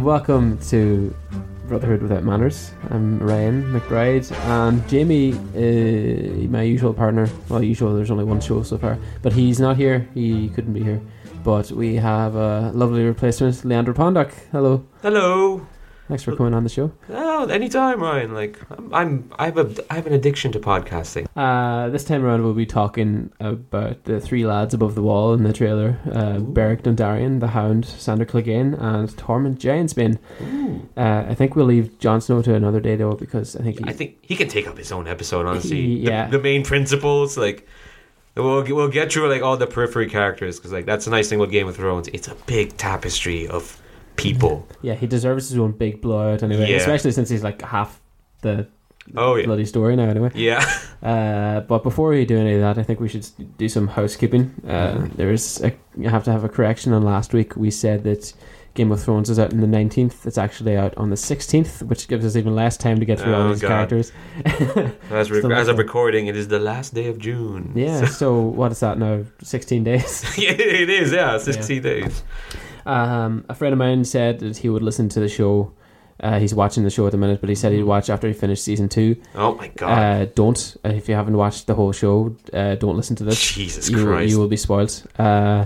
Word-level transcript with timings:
And 0.00 0.06
welcome 0.06 0.56
to 0.70 1.14
Brotherhood 1.68 2.00
Without 2.00 2.24
Manners. 2.24 2.70
I'm 2.88 3.18
Ryan 3.18 3.64
McBride 3.64 4.32
and 4.46 4.88
Jamie, 4.88 5.34
uh, 5.34 6.48
my 6.48 6.62
usual 6.62 6.94
partner. 6.94 7.28
Well, 7.50 7.62
usual. 7.62 7.94
There's 7.94 8.10
only 8.10 8.24
one 8.24 8.40
show 8.40 8.62
so 8.62 8.78
far, 8.78 8.96
but 9.20 9.34
he's 9.34 9.60
not 9.60 9.76
here. 9.76 10.08
He 10.14 10.48
couldn't 10.54 10.72
be 10.72 10.82
here. 10.82 11.02
But 11.44 11.70
we 11.72 11.96
have 11.96 12.34
a 12.34 12.72
lovely 12.72 13.04
replacement, 13.04 13.62
Leander 13.62 13.92
Pondock. 13.92 14.32
Hello. 14.50 14.86
Hello. 15.02 15.66
Thanks 16.10 16.24
for 16.24 16.34
coming 16.34 16.54
on 16.54 16.64
the 16.64 16.68
show. 16.68 16.90
Oh, 17.08 17.46
anytime, 17.46 18.00
Ryan. 18.02 18.34
Like 18.34 18.58
I'm, 18.70 18.92
I'm 18.92 19.32
I 19.38 19.44
have 19.46 19.56
a, 19.58 19.84
I 19.88 19.94
have 19.94 20.08
an 20.08 20.12
addiction 20.12 20.50
to 20.52 20.58
podcasting. 20.58 21.28
Uh, 21.36 21.88
this 21.88 22.02
time 22.02 22.24
around, 22.24 22.42
we'll 22.42 22.52
be 22.52 22.66
talking 22.66 23.32
about 23.38 24.02
the 24.04 24.20
three 24.20 24.44
lads 24.44 24.74
above 24.74 24.96
the 24.96 25.02
wall 25.02 25.32
in 25.34 25.44
the 25.44 25.52
trailer: 25.52 25.98
uh, 26.12 26.40
Beric 26.40 26.82
Dondarrion, 26.82 27.38
the 27.38 27.46
Hound, 27.46 27.84
Sandor 27.86 28.24
Clegane, 28.26 28.74
and 28.82 29.08
Tormund 29.10 29.58
Giantsbane. 29.58 30.18
Uh, 30.96 31.30
I 31.30 31.34
think 31.36 31.54
we'll 31.54 31.66
leave 31.66 31.96
Jon 32.00 32.20
Snow 32.20 32.42
to 32.42 32.54
another 32.54 32.80
day 32.80 32.96
though, 32.96 33.12
because 33.14 33.54
I 33.54 33.62
think 33.62 33.78
he, 33.78 33.84
I 33.86 33.92
think 33.92 34.18
he 34.22 34.34
can 34.34 34.48
take 34.48 34.66
up 34.66 34.76
his 34.76 34.90
own 34.90 35.06
episode. 35.06 35.46
Honestly, 35.46 35.76
He- 35.80 36.04
The- 36.04 36.10
yeah. 36.10 36.26
The, 36.28 36.40
main 36.40 36.64
principles, 36.64 37.38
like 37.38 37.68
we'll 38.34 38.64
we'll 38.64 38.88
get 38.88 39.12
through 39.12 39.28
like 39.28 39.42
all 39.42 39.56
the 39.56 39.68
periphery 39.68 40.08
characters 40.08 40.58
because 40.58 40.72
like 40.72 40.86
that's 40.86 41.06
a 41.06 41.10
nice 41.10 41.28
thing 41.28 41.38
with 41.38 41.52
Game 41.52 41.68
of 41.68 41.76
Thrones. 41.76 42.08
It's 42.08 42.26
a 42.26 42.34
big 42.46 42.76
tapestry 42.76 43.46
of 43.46 43.80
people. 44.22 44.66
yeah 44.82 44.94
he 44.94 45.06
deserves 45.06 45.48
his 45.50 45.58
own 45.58 45.72
big 45.72 46.00
blowout 46.00 46.42
anyway, 46.42 46.70
Yeah. 46.70 46.76
especially 46.76 47.12
since 47.12 47.28
he's 47.28 47.42
like 47.44 47.62
half 47.62 48.00
the 48.42 48.66
Oh 49.16 49.34
yeah, 49.34 49.46
bloody 49.46 49.64
story 49.64 49.96
now 49.96 50.08
anyway. 50.08 50.30
yeah. 50.34 50.64
Uh, 51.02 51.60
but 51.60 51.82
before 51.82 52.10
we 52.10 52.26
do 52.26 52.36
any 52.38 52.52
of 52.54 52.60
that, 52.60 52.76
I 52.76 52.82
think 52.82 53.00
we 53.00 53.08
should 53.08 53.26
do 53.56 53.70
some 53.70 53.88
housekeeping. 53.88 54.52
Uh, 54.68 54.92
Mhm. 54.98 55.16
There's 55.16 55.58
a, 55.62 55.72
you 55.96 56.10
have 56.10 56.24
to 56.24 56.30
have 56.32 56.44
a 56.44 56.48
correction 56.50 56.92
on 56.92 57.02
last 57.02 57.32
week. 57.32 57.56
We 57.56 57.70
said 57.70 58.04
that 58.04 58.34
Game 58.74 58.92
of 58.92 59.00
Thrones 59.02 59.30
is 59.30 59.38
out 59.38 59.52
on 59.54 59.60
the 59.62 59.66
19th. 59.66 60.26
It's 60.26 60.36
actually 60.36 60.76
out 60.76 60.92
on 60.98 61.08
the 61.08 61.16
16th, 61.16 61.82
which 61.84 62.06
gives 62.06 62.26
us 62.26 62.36
even 62.36 62.54
less 62.54 62.76
time 62.76 62.98
to 63.00 63.06
get 63.06 63.18
through 63.18 63.34
all 63.34 63.42
Oh, 63.44 63.48
these 63.48 63.62
God. 63.62 63.68
characters. 63.68 64.12
As, 65.10 65.30
re- 65.30 65.54
as 65.54 65.68
of 65.68 65.78
recording, 65.78 66.26
it 66.26 66.36
is 66.36 66.48
the 66.48 66.58
last 66.60 66.92
day 66.92 67.06
of 67.08 67.16
June. 67.18 67.72
Yeah, 67.74 68.04
so 68.04 68.38
what 68.38 68.70
is 68.70 68.80
that 68.80 68.98
now? 68.98 69.24
16 69.42 69.82
days? 69.82 70.22
yeah, 70.38 70.50
it 70.50 70.90
is. 70.90 71.12
Yeah, 71.12 71.38
sixteen 71.38 71.80
days. 71.82 72.22
Um, 72.86 73.44
a 73.48 73.54
friend 73.54 73.72
of 73.72 73.78
mine 73.78 74.04
said 74.04 74.40
that 74.40 74.58
he 74.58 74.68
would 74.68 74.82
listen 74.82 75.08
to 75.10 75.20
the 75.20 75.28
show. 75.28 75.72
Uh, 76.22 76.38
he's 76.38 76.54
watching 76.54 76.84
the 76.84 76.90
show 76.90 77.06
at 77.06 77.12
the 77.12 77.18
minute, 77.18 77.40
but 77.40 77.48
he 77.48 77.54
said 77.54 77.72
he'd 77.72 77.82
watch 77.84 78.10
after 78.10 78.26
he 78.28 78.34
finished 78.34 78.62
season 78.62 78.88
two. 78.90 79.16
Oh 79.34 79.54
my 79.54 79.68
god. 79.68 79.88
Uh, 79.90 80.24
don't, 80.34 80.76
uh, 80.84 80.90
if 80.90 81.08
you 81.08 81.14
haven't 81.14 81.36
watched 81.36 81.66
the 81.66 81.74
whole 81.74 81.92
show, 81.92 82.36
uh, 82.52 82.74
don't 82.74 82.96
listen 82.96 83.16
to 83.16 83.24
this. 83.24 83.52
Jesus 83.54 83.88
You, 83.88 84.04
Christ. 84.04 84.30
you 84.30 84.38
will 84.38 84.48
be 84.48 84.56
spoiled. 84.58 85.02
Uh, 85.18 85.64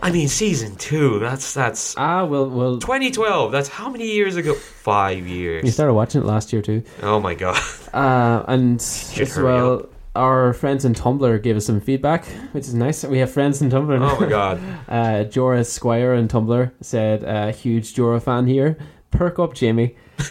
I 0.00 0.12
mean, 0.12 0.28
season 0.28 0.76
two. 0.76 1.18
That's 1.18 1.54
that's 1.54 1.96
ah, 1.96 2.24
well, 2.24 2.48
well, 2.48 2.78
2012. 2.78 3.50
That's 3.50 3.68
how 3.68 3.88
many 3.88 4.06
years 4.06 4.36
ago? 4.36 4.54
Five 4.54 5.26
years. 5.26 5.64
you 5.64 5.70
started 5.72 5.94
watching 5.94 6.20
it 6.20 6.24
last 6.24 6.52
year 6.52 6.62
too. 6.62 6.84
Oh 7.02 7.18
my 7.18 7.34
god. 7.34 7.60
Uh, 7.94 8.44
and 8.46 8.76
as 8.78 9.38
well, 9.38 9.88
our 10.16 10.52
friends 10.52 10.84
in 10.84 10.94
Tumblr 10.94 11.42
gave 11.42 11.56
us 11.56 11.66
some 11.66 11.80
feedback, 11.80 12.24
which 12.52 12.64
is 12.66 12.74
nice. 12.74 13.04
We 13.04 13.18
have 13.18 13.30
friends 13.30 13.60
in 13.62 13.70
Tumblr. 13.70 13.98
now. 14.00 14.16
Oh 14.16 14.20
my 14.20 14.28
god. 14.28 14.60
Uh, 14.88 15.24
Jorah 15.28 15.64
Squire 15.66 16.14
in 16.14 16.28
Tumblr 16.28 16.70
said, 16.80 17.24
uh, 17.24 17.52
"Huge 17.52 17.94
Jorah 17.94 18.22
fan 18.22 18.46
here. 18.46 18.78
Perk 19.10 19.38
up, 19.38 19.54
Jamie." 19.54 19.96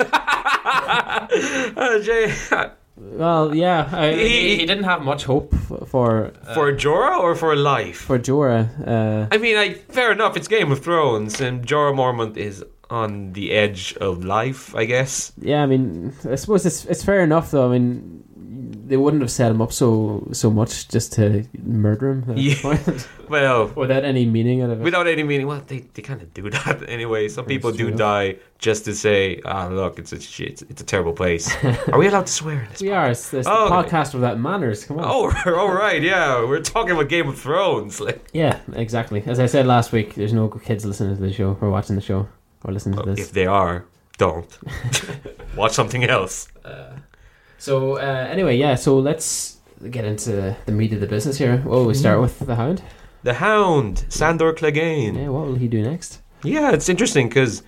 Uh, 1.78 2.00
Jay, 2.00 2.34
Well, 2.98 3.54
yeah, 3.54 3.90
I, 3.92 4.14
He- 4.14 4.30
he, 4.30 4.56
he 4.58 4.66
didn't 4.66 4.86
have 4.86 5.02
much 5.04 5.26
hope 5.26 5.54
for 5.88 6.32
for 6.54 6.72
Jorah 6.74 7.20
or 7.20 7.36
for 7.36 7.54
life? 7.56 7.98
for 7.98 8.18
Jorah. 8.18 8.66
Uh, 8.88 9.28
I 9.32 9.38
mean, 9.38 9.58
I, 9.58 9.74
fair 9.74 10.12
enough. 10.14 10.38
It's 10.38 10.48
Game 10.48 10.72
of 10.72 10.80
Thrones, 10.84 11.42
and 11.42 11.66
Jorah 11.68 11.94
Mormont 11.94 12.38
is 12.38 12.64
on 12.90 13.34
the 13.34 13.52
edge 13.52 13.98
of 14.00 14.24
life, 14.24 14.74
I 14.76 14.86
guess. 14.86 15.34
yeah, 15.42 15.62
I 15.64 15.66
mean, 15.66 16.14
I 16.30 16.36
suppose 16.36 16.66
it's 16.66 16.86
it's 16.86 17.04
fair 17.04 17.22
enough 17.22 17.52
though. 17.52 17.68
I 17.70 17.78
mean, 17.78 18.24
they 18.88 18.98
wouldn't 18.98 19.22
have 19.24 19.32
set 19.32 19.50
him 19.52 19.62
up 19.62 19.72
so 19.72 20.28
so 20.32 20.50
much 20.52 20.88
just 20.90 21.14
to 21.14 21.44
murder 21.64 22.12
him 22.12 22.26
at 22.32 22.38
Yeah. 22.38 22.62
point, 22.62 23.08
Well, 23.30 23.68
without 23.76 24.04
any 24.06 24.26
meaning 24.26 24.62
out 24.62 24.70
of 24.70 24.80
it. 24.80 24.84
without 24.84 25.08
any 25.08 25.24
meaning. 25.24 25.48
Well, 25.48 25.64
they, 25.66 25.80
they 25.94 26.02
kind 26.04 26.22
of 26.22 26.32
do 26.34 26.50
that 26.58 26.88
anyway. 26.88 27.28
Some 27.28 27.46
people 27.46 27.72
do 27.72 27.88
true. 27.90 27.98
die 27.98 28.36
just 28.60 28.86
to 28.86 28.94
say, 28.94 29.42
"Ah, 29.46 29.68
look, 29.68 29.98
it's 29.98 30.14
a 30.14 30.20
shit. 30.22 30.62
It's 30.70 30.82
a 30.82 30.86
terrible 30.86 31.14
place." 31.14 31.46
Are 31.92 31.98
we 31.98 32.08
allowed 32.08 32.28
to 32.28 32.34
swear 32.34 32.62
in 32.64 32.70
this? 32.70 32.82
we 32.82 32.92
are. 32.92 33.10
It's, 33.10 33.34
it's 33.34 33.48
Oh, 33.50 33.68
the 33.70 33.76
okay. 33.76 33.90
podcast 33.90 34.14
without 34.14 34.40
manners. 34.40 34.86
Come 34.86 35.00
on. 35.00 35.06
Oh, 35.08 35.32
all 35.60 35.74
right, 35.74 36.02
yeah. 36.04 36.44
We're 36.48 36.62
talking 36.62 36.92
about 36.92 37.10
Game 37.10 37.28
of 37.28 37.40
Thrones. 37.40 38.00
Like, 38.00 38.22
Yeah, 38.34 38.60
exactly. 38.74 39.24
As 39.26 39.40
I 39.40 39.48
said 39.48 39.66
last 39.66 39.92
week, 39.92 40.14
there's 40.16 40.34
no 40.34 40.48
kids 40.48 40.86
listening 40.86 41.16
to 41.16 41.22
the 41.22 41.34
show 41.34 41.58
or 41.62 41.70
watching 41.72 41.96
the 41.96 42.02
show 42.02 42.28
or 42.64 42.72
listening 42.74 42.98
to 43.00 43.04
this. 43.10 43.20
if 43.28 43.32
they 43.32 43.48
are, 43.48 43.86
don't 44.18 44.52
watch 45.56 45.74
something 45.74 46.04
else. 46.04 46.48
So 47.66 47.98
uh, 47.98 48.28
anyway, 48.36 48.56
yeah. 48.58 48.76
So 48.76 49.00
let's 49.00 49.58
get 49.90 50.06
into 50.06 50.56
the 50.68 50.72
meat 50.72 50.94
of 50.94 51.00
the 51.00 51.08
business 51.08 51.38
here. 51.38 51.64
Oh, 51.68 51.86
we 51.88 51.94
start 51.96 52.22
with 52.22 52.38
the 52.40 52.56
Hound. 52.56 52.82
The 53.24 53.34
Hound, 53.34 54.06
Sandor 54.10 54.54
Clegane. 54.54 55.16
Yeah, 55.18 55.30
what 55.30 55.48
will 55.48 55.56
he 55.56 55.68
do 55.68 55.82
next? 55.82 56.22
Yeah, 56.44 56.72
it's 56.76 56.90
interesting 56.90 57.28
because 57.28 57.64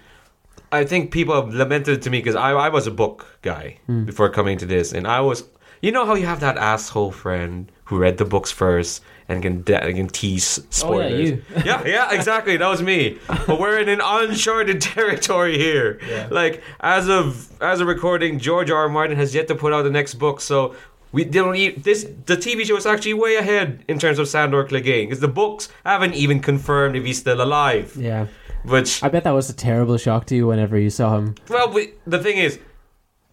I 0.72 0.86
think 0.86 1.12
people 1.12 1.34
have 1.34 1.52
lamented 1.54 2.04
to 2.04 2.10
me 2.12 2.20
because 2.20 2.36
I, 2.36 2.52
I 2.52 2.70
was 2.70 2.86
a 2.86 2.92
book 2.92 3.26
guy 3.42 3.80
Hmm. 3.88 4.06
before 4.06 4.30
coming 4.30 4.58
to 4.60 4.68
this, 4.68 4.94
and 4.94 5.08
I 5.08 5.20
was, 5.22 5.44
you 5.82 5.92
know 5.92 6.06
how 6.06 6.14
you 6.14 6.28
have 6.28 6.42
that 6.42 6.58
asshole 6.58 7.12
friend 7.12 7.72
who 7.88 7.98
read 7.98 8.18
the 8.18 8.26
books 8.26 8.52
first 8.52 9.04
and 9.30 9.42
can 9.42 9.62
de- 9.64 9.94
can 9.94 10.08
tease 10.08 10.60
spoilers. 10.70 11.12
Oh 11.12 11.16
yeah, 11.16 11.18
you. 11.26 11.42
yeah, 11.66 11.86
yeah, 11.86 12.12
exactly. 12.14 12.56
That 12.58 12.68
was 12.70 12.82
me. 12.82 13.18
But 13.28 13.60
we're 13.60 13.78
in 13.80 13.90
an 13.90 14.00
uncharted 14.04 14.80
territory 14.94 15.58
here. 15.58 16.00
Yeah. 16.08 16.28
Like 16.32 16.62
as 16.80 17.10
of 17.10 17.52
as 17.62 17.82
of 17.82 17.88
recording, 17.88 18.40
George 18.40 18.70
R. 18.72 18.78
R. 18.84 18.90
Martin 18.90 19.18
has 19.18 19.34
yet 19.36 19.48
to 19.50 19.56
put 19.56 19.74
out 19.74 19.84
the 19.84 19.90
next 19.90 20.14
book, 20.16 20.40
so 20.42 20.76
we 21.12 21.24
don't. 21.26 21.56
E- 21.56 21.72
this 21.72 22.04
the 22.26 22.38
TV 22.38 22.66
show 22.66 22.78
is 22.78 22.86
actually 22.86 23.14
way 23.16 23.36
ahead 23.36 23.84
in 23.88 24.00
terms 24.00 24.20
of 24.20 24.28
Sandor 24.28 24.64
Clegane 24.66 25.06
because 25.08 25.20
the 25.22 25.28
books 25.28 25.70
haven't 25.86 26.14
even 26.14 26.40
confirmed 26.40 26.96
if 26.96 27.04
he's 27.06 27.18
still 27.20 27.42
alive. 27.42 27.96
yeah, 27.98 28.28
Which 28.64 29.02
I 29.04 29.10
bet 29.10 29.24
that 29.24 29.32
was 29.32 29.50
a 29.50 29.54
terrible 29.56 29.98
shock 29.98 30.26
to 30.28 30.36
you 30.36 30.48
whenever 30.48 30.78
you 30.78 30.90
saw 30.90 31.18
him. 31.18 31.36
well, 31.50 31.72
we, 31.72 31.94
the 32.06 32.20
thing 32.20 32.38
is, 32.38 32.60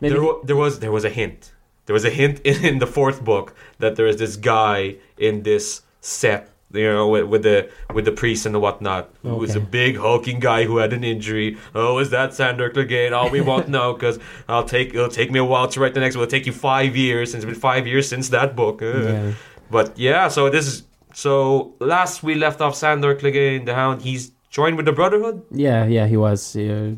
Maybe 0.00 0.14
there, 0.14 0.32
there 0.44 0.56
was 0.56 0.78
there 0.80 0.92
was 0.92 1.04
a 1.04 1.10
hint. 1.10 1.52
There 1.86 1.94
was 1.94 2.04
a 2.04 2.10
hint 2.10 2.40
in, 2.44 2.78
the 2.78 2.86
fourth 2.86 3.24
book 3.24 3.54
that 3.78 3.96
there 3.96 4.06
is 4.06 4.16
this 4.16 4.36
guy 4.36 4.96
in 5.18 5.42
this 5.42 5.82
set, 6.00 6.50
you 6.72 6.84
know, 6.92 7.08
with, 7.08 7.24
with 7.24 7.42
the 7.42 7.70
with 7.92 8.04
the 8.04 8.12
priest 8.12 8.46
and 8.46 8.54
the 8.54 8.58
whatnot, 8.60 9.10
who 9.22 9.36
was 9.36 9.54
a 9.54 9.60
big 9.60 9.96
hulking 9.96 10.40
guy 10.40 10.64
who 10.64 10.78
had 10.78 10.92
an 10.92 11.04
injury. 11.04 11.56
Oh, 11.74 11.98
is 11.98 12.10
that 12.10 12.34
Sandor 12.34 12.70
Clegane? 12.70 13.12
Oh, 13.12 13.30
we 13.30 13.40
won't 13.40 13.68
know 13.68 13.92
because 13.96 14.18
I'll 14.48 14.64
take 14.64 14.88
it'll 14.94 15.08
take 15.08 15.30
me 15.30 15.38
a 15.38 15.44
while 15.44 15.68
to 15.68 15.80
write 15.80 15.94
the 15.94 16.00
next 16.00 16.16
one. 16.16 16.24
It'll 16.24 16.30
take 16.30 16.46
you 16.46 16.52
five 16.52 16.96
years 16.96 17.30
since 17.30 17.44
it's 17.44 17.50
been 17.52 17.60
five 17.60 17.86
years 17.86 18.08
since 18.08 18.30
that 18.30 18.56
book. 18.56 18.80
Yeah. 18.80 19.32
But 19.70 19.98
yeah, 19.98 20.28
so 20.28 20.50
this 20.50 20.66
is 20.66 20.82
so 21.14 21.74
last 21.80 22.22
we 22.22 22.34
left 22.34 22.60
off 22.60 22.74
Sandor 22.74 23.14
Clegane, 23.14 23.66
the 23.66 23.74
Hound. 23.74 24.02
He's 24.02 24.32
joined 24.50 24.76
with 24.76 24.86
the 24.86 24.92
Brotherhood. 24.92 25.42
yeah, 25.50 25.84
yeah, 25.86 26.06
he 26.06 26.16
was. 26.16 26.56
Yeah. 26.56 26.92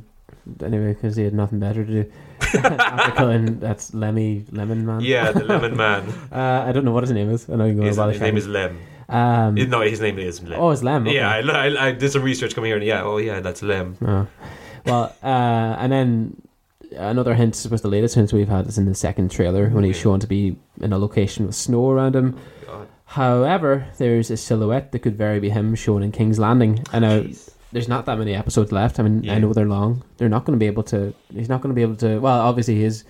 Anyway, 0.63 0.95
because 0.95 1.17
he 1.17 1.25
had 1.25 1.35
nothing 1.35 1.59
better 1.59 1.85
to 1.85 2.05
do. 2.05 2.13
Killing 3.17 3.59
that's 3.61 3.95
Lemmy 3.95 4.45
Lemon 4.53 4.85
Man. 4.87 5.01
Yeah, 5.01 5.33
the 5.33 5.45
Lemon 5.45 5.77
Man. 5.77 6.13
Uh, 6.33 6.65
I 6.67 6.73
don't 6.73 6.85
know 6.85 6.93
what 6.93 7.03
his 7.03 7.13
name 7.13 7.31
is. 7.31 7.49
I 7.49 7.53
know 7.57 7.73
going 7.73 7.83
His, 7.83 7.97
his 7.97 8.21
name 8.21 8.37
is 8.37 8.47
Lem. 8.47 8.79
Um, 9.09 9.55
No, 9.55 9.81
his 9.83 10.01
name 10.01 10.19
is 10.19 10.43
Lem. 10.43 10.61
oh, 10.61 10.71
it's 10.71 10.83
Lem. 10.83 11.07
Okay. 11.07 11.17
Yeah, 11.17 11.31
I, 11.31 11.41
I, 11.41 11.87
I 11.89 11.93
did 11.93 12.11
some 12.11 12.23
research 12.23 12.55
coming 12.55 12.69
here, 12.69 12.77
and 12.77 12.85
yeah, 12.85 13.03
oh 13.03 13.19
yeah, 13.19 13.41
that's 13.41 13.63
Lem. 13.63 13.97
Oh. 14.05 14.27
Well, 14.85 15.15
uh, 15.23 15.77
and 15.79 15.93
then 15.93 16.43
another 16.97 17.35
hint, 17.35 17.55
I 17.55 17.59
suppose 17.59 17.83
the 17.83 17.89
latest 17.89 18.15
hint 18.15 18.33
we've 18.33 18.49
had 18.49 18.67
is 18.67 18.79
in 18.79 18.85
the 18.87 18.95
second 18.95 19.31
trailer 19.31 19.69
when 19.69 19.85
he's 19.85 19.97
shown 19.99 20.21
to 20.21 20.27
be 20.27 20.57
in 20.81 20.93
a 20.93 20.99
location 20.99 21.47
with 21.47 21.55
snow 21.55 21.91
around 21.91 22.15
him. 22.17 22.39
God. 22.67 22.89
However, 23.07 23.87
there's 23.99 24.31
a 24.31 24.37
silhouette 24.37 24.93
that 24.93 24.99
could 25.01 25.17
very 25.17 25.41
be 25.41 25.51
him 25.51 25.75
shown 25.75 26.03
in 26.03 26.13
King's 26.13 26.39
Landing. 26.39 26.85
I 26.93 26.99
know 26.99 27.23
Jeez. 27.23 27.51
There's 27.77 27.89
not 27.89 28.07
that 28.07 28.17
many 28.19 28.35
episodes 28.35 28.73
left. 28.73 28.99
I 28.99 29.03
mean, 29.03 29.29
I 29.29 29.39
know 29.39 29.53
they're 29.53 29.67
long. 29.79 30.03
They're 30.17 30.31
not 30.37 30.45
going 30.47 30.57
to 30.59 30.63
be 30.65 30.67
able 30.67 30.83
to. 30.85 31.13
He's 31.33 31.51
not 31.51 31.61
going 31.61 31.75
to 31.75 31.75
be 31.75 31.83
able 31.83 31.97
to. 31.97 32.19
Well, 32.19 32.41
obviously 32.41 32.77
he's 32.83 33.05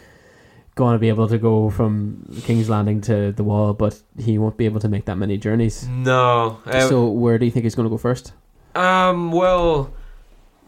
going 0.74 0.94
to 0.94 0.98
be 0.98 1.08
able 1.08 1.28
to 1.28 1.38
go 1.38 1.70
from 1.70 1.94
King's 2.42 2.68
Landing 2.68 3.00
to 3.02 3.30
the 3.30 3.44
Wall, 3.44 3.74
but 3.74 3.94
he 4.18 4.38
won't 4.38 4.56
be 4.56 4.64
able 4.64 4.80
to 4.80 4.88
make 4.88 5.04
that 5.04 5.16
many 5.16 5.38
journeys. 5.38 5.86
No. 5.88 6.58
Um, 6.66 6.88
so 6.88 7.06
where 7.06 7.38
do 7.38 7.44
you 7.46 7.52
think 7.52 7.62
he's 7.64 7.76
going 7.76 7.86
to 7.86 7.90
go 7.90 7.96
first? 7.98 8.32
um. 8.74 9.30
Well, 9.32 9.92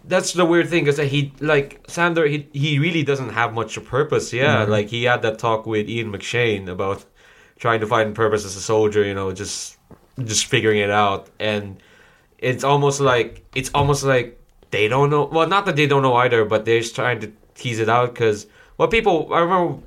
that's 0.04 0.32
the 0.32 0.44
weird 0.44 0.68
thing, 0.70 0.84
because 0.84 0.98
he 1.10 1.32
like 1.40 1.80
Sandor, 1.88 2.26
he 2.26 2.46
he 2.52 2.78
really 2.78 3.02
doesn't 3.02 3.30
have 3.30 3.52
much 3.52 3.76
of 3.76 3.84
purpose. 3.84 4.32
Yeah, 4.32 4.64
Mhm. 4.64 4.68
like 4.68 4.88
he 4.88 5.04
had 5.04 5.22
that 5.22 5.38
talk 5.40 5.66
with 5.66 5.88
Ian 5.90 6.12
McShane 6.12 6.68
about 6.68 7.04
trying 7.58 7.80
to 7.80 7.86
find 7.86 8.14
purpose 8.14 8.44
as 8.46 8.54
a 8.56 8.60
soldier. 8.62 9.02
You 9.04 9.14
know, 9.14 9.32
just 9.32 9.76
just 10.24 10.46
figuring 10.46 10.78
it 10.78 10.90
out, 10.90 11.28
and 11.40 11.82
it's 12.38 12.64
almost 12.64 13.00
like 13.00 13.44
it's 13.54 13.70
almost 13.74 14.04
like 14.04 14.38
they 14.70 14.88
don't 14.88 15.10
know. 15.10 15.24
Well, 15.24 15.48
not 15.48 15.66
that 15.66 15.76
they 15.76 15.86
don't 15.86 16.02
know 16.02 16.14
either, 16.16 16.44
but 16.44 16.64
they're 16.64 16.80
just 16.80 16.94
trying 16.94 17.20
to 17.20 17.32
tease 17.54 17.78
it 17.80 17.88
out 17.88 18.14
because 18.14 18.46
what 18.76 18.90
people 18.90 19.32
I 19.32 19.40
remember 19.40 19.80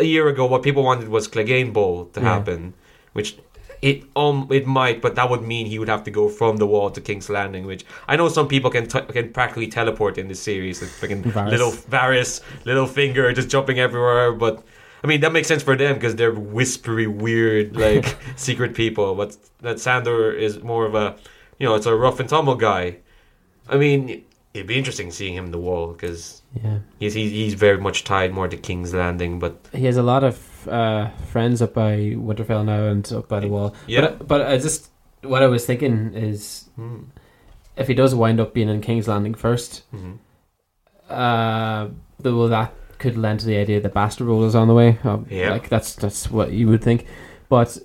a 0.00 0.04
year 0.04 0.28
ago, 0.28 0.46
what 0.46 0.62
people 0.62 0.82
wanted 0.82 1.08
was 1.08 1.28
Clegane 1.28 1.72
Bowl 1.72 2.06
to 2.14 2.20
Yeah. 2.20 2.34
happen, 2.34 2.74
which 3.12 3.36
It 3.82 4.04
um 4.16 4.48
it 4.50 4.66
might, 4.66 5.02
but 5.02 5.14
that 5.16 5.28
would 5.30 5.42
mean 5.42 5.66
he 5.66 5.78
would 5.78 5.88
have 5.94 6.02
to 6.04 6.10
go 6.10 6.30
from 6.30 6.56
the 6.56 6.66
wall 6.66 6.88
to 6.90 7.00
King's 7.00 7.28
Landing, 7.28 7.66
which 7.66 7.84
I 8.08 8.16
know 8.16 8.28
some 8.30 8.48
people 8.48 8.70
can 8.70 8.86
t- 8.88 9.06
can 9.16 9.26
practically 9.38 9.68
teleport 9.68 10.16
in 10.16 10.28
this 10.28 10.40
series. 10.40 10.80
Like 10.80 10.90
freaking 11.00 11.22
Varys. 11.22 11.50
little 11.50 11.72
Varys, 11.94 12.40
Littlefinger, 12.64 13.34
just 13.34 13.48
jumping 13.50 13.78
everywhere. 13.78 14.32
But 14.32 14.62
I 15.04 15.06
mean 15.06 15.20
that 15.20 15.32
makes 15.32 15.46
sense 15.52 15.62
for 15.62 15.76
them 15.76 15.94
because 15.94 16.14
they're 16.16 16.32
whispery, 16.58 17.06
weird, 17.06 17.76
like 17.76 18.16
secret 18.36 18.74
people. 18.74 19.14
But 19.14 19.36
that 19.60 19.78
Sandor 19.78 20.32
is 20.32 20.62
more 20.62 20.84
of 20.86 20.94
a, 20.94 21.06
you 21.58 21.66
know, 21.68 21.74
it's 21.74 21.86
a 21.86 21.94
rough 21.94 22.20
and 22.20 22.28
tumble 22.28 22.54
guy. 22.56 22.98
I 23.68 23.76
mean, 23.76 24.24
it'd 24.54 24.66
be 24.66 24.78
interesting 24.78 25.10
seeing 25.10 25.34
him 25.34 25.46
in 25.46 25.50
the 25.52 25.58
wall 25.58 25.92
because 25.92 26.42
Yeah. 26.62 26.78
he's 26.98 27.14
he's 27.14 27.54
very 27.54 27.78
much 27.78 28.04
tied 28.04 28.32
more 28.32 28.48
to 28.48 28.56
King's 28.56 28.94
Landing. 28.94 29.38
But 29.38 29.54
He 29.72 29.84
has 29.86 29.96
a 29.96 30.02
lot 30.02 30.24
of 30.24 30.68
uh, 30.68 31.10
friends 31.32 31.60
up 31.62 31.74
by 31.74 32.14
Winterfell 32.16 32.64
now 32.64 32.84
and 32.86 33.10
up 33.12 33.28
by 33.28 33.40
the 33.40 33.48
wall. 33.48 33.74
Yeah. 33.86 34.00
But, 34.02 34.28
but 34.28 34.40
I 34.42 34.58
just 34.58 34.90
what 35.22 35.42
I 35.42 35.46
was 35.46 35.66
thinking 35.66 36.14
is 36.14 36.68
hmm, 36.76 37.04
if 37.76 37.88
he 37.88 37.94
does 37.94 38.14
wind 38.14 38.40
up 38.40 38.54
being 38.54 38.68
in 38.68 38.80
King's 38.80 39.08
Landing 39.08 39.34
first, 39.34 39.82
mhm. 39.94 40.18
uh, 41.10 41.88
well, 42.22 42.48
that 42.48 42.72
could 42.98 43.16
lend 43.16 43.40
to 43.40 43.46
the 43.46 43.56
idea 43.56 43.80
that 43.80 43.92
Bastard 43.92 44.26
Rule 44.26 44.44
is 44.44 44.54
on 44.54 44.68
the 44.68 44.74
way. 44.74 44.98
Uh, 45.04 45.18
Yeah. 45.28 45.50
Like 45.52 45.68
that's 45.68 45.94
that's 45.94 46.30
what 46.30 46.52
you 46.52 46.68
would 46.68 46.82
think. 46.82 47.06
But 47.48 47.78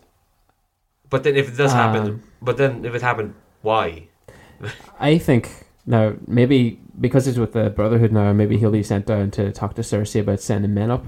but 1.09 1.24
then 1.24 1.35
if 1.35 1.50
it 1.50 1.57
does 1.57 1.74
happen, 1.74 2.01
Um, 2.07 2.24
but 2.41 2.57
then 2.57 2.85
if 2.85 2.95
it 2.95 3.01
happened, 3.01 3.33
why? 3.61 4.07
I 4.99 5.17
think 5.17 5.49
now 5.85 6.13
maybe 6.27 6.79
because 6.99 7.25
he's 7.25 7.39
with 7.39 7.53
the 7.53 7.69
Brotherhood 7.69 8.11
now, 8.11 8.31
maybe 8.33 8.57
he'll 8.57 8.71
be 8.71 8.83
sent 8.83 9.05
down 9.07 9.31
to 9.31 9.51
talk 9.51 9.73
to 9.75 9.81
Cersei 9.81 10.21
about 10.21 10.39
sending 10.39 10.73
men 10.73 10.91
up. 10.91 11.05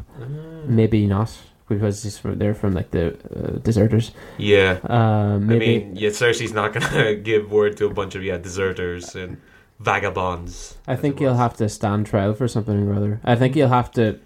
Maybe 0.66 1.06
not 1.08 1.38
because 1.70 2.04
he's 2.04 2.18
from 2.18 2.40
they're 2.40 2.54
from 2.56 2.74
like 2.74 2.92
the 2.92 3.14
uh, 3.36 3.60
deserters. 3.60 4.12
Yeah. 4.38 4.80
Um, 4.86 5.48
maybe 5.48 5.66
I 5.66 5.80
mean, 5.80 5.96
yeah, 5.96 6.10
Cersei's 6.10 6.54
not 6.54 6.74
gonna 6.74 7.16
give 7.30 7.52
word 7.52 7.78
to 7.78 7.86
a 7.86 7.94
bunch 7.94 8.16
of 8.16 8.24
yeah 8.24 8.38
deserters 8.38 9.14
and 9.16 9.38
vagabonds. 9.80 10.78
I 10.88 10.96
think 10.96 11.20
he'll 11.20 11.36
have 11.36 11.56
to 11.58 11.70
stand 11.70 12.06
trial 12.08 12.34
for 12.34 12.48
something 12.48 12.88
or 12.88 12.94
other. 12.96 13.20
I 13.24 13.36
think 13.36 13.56
he'll 13.56 13.68
have 13.70 13.92
to. 13.92 14.20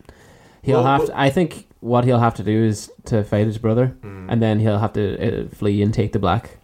He'll 0.61 0.77
Well, 0.77 0.85
have. 0.85 0.99
well- 0.99 1.07
to, 1.09 1.19
I 1.19 1.29
think 1.29 1.67
what 1.79 2.05
he'll 2.05 2.19
have 2.19 2.35
to 2.35 2.43
do 2.43 2.63
is 2.63 2.91
to 3.05 3.23
fight 3.23 3.45
his 3.45 3.57
brother, 3.57 3.95
Mm. 4.01 4.25
and 4.29 4.41
then 4.41 4.59
he'll 4.59 4.79
have 4.79 4.93
to 4.93 5.45
uh, 5.45 5.47
flee 5.49 5.81
and 5.81 5.93
take 5.93 6.11
the 6.13 6.19
black. 6.19 6.56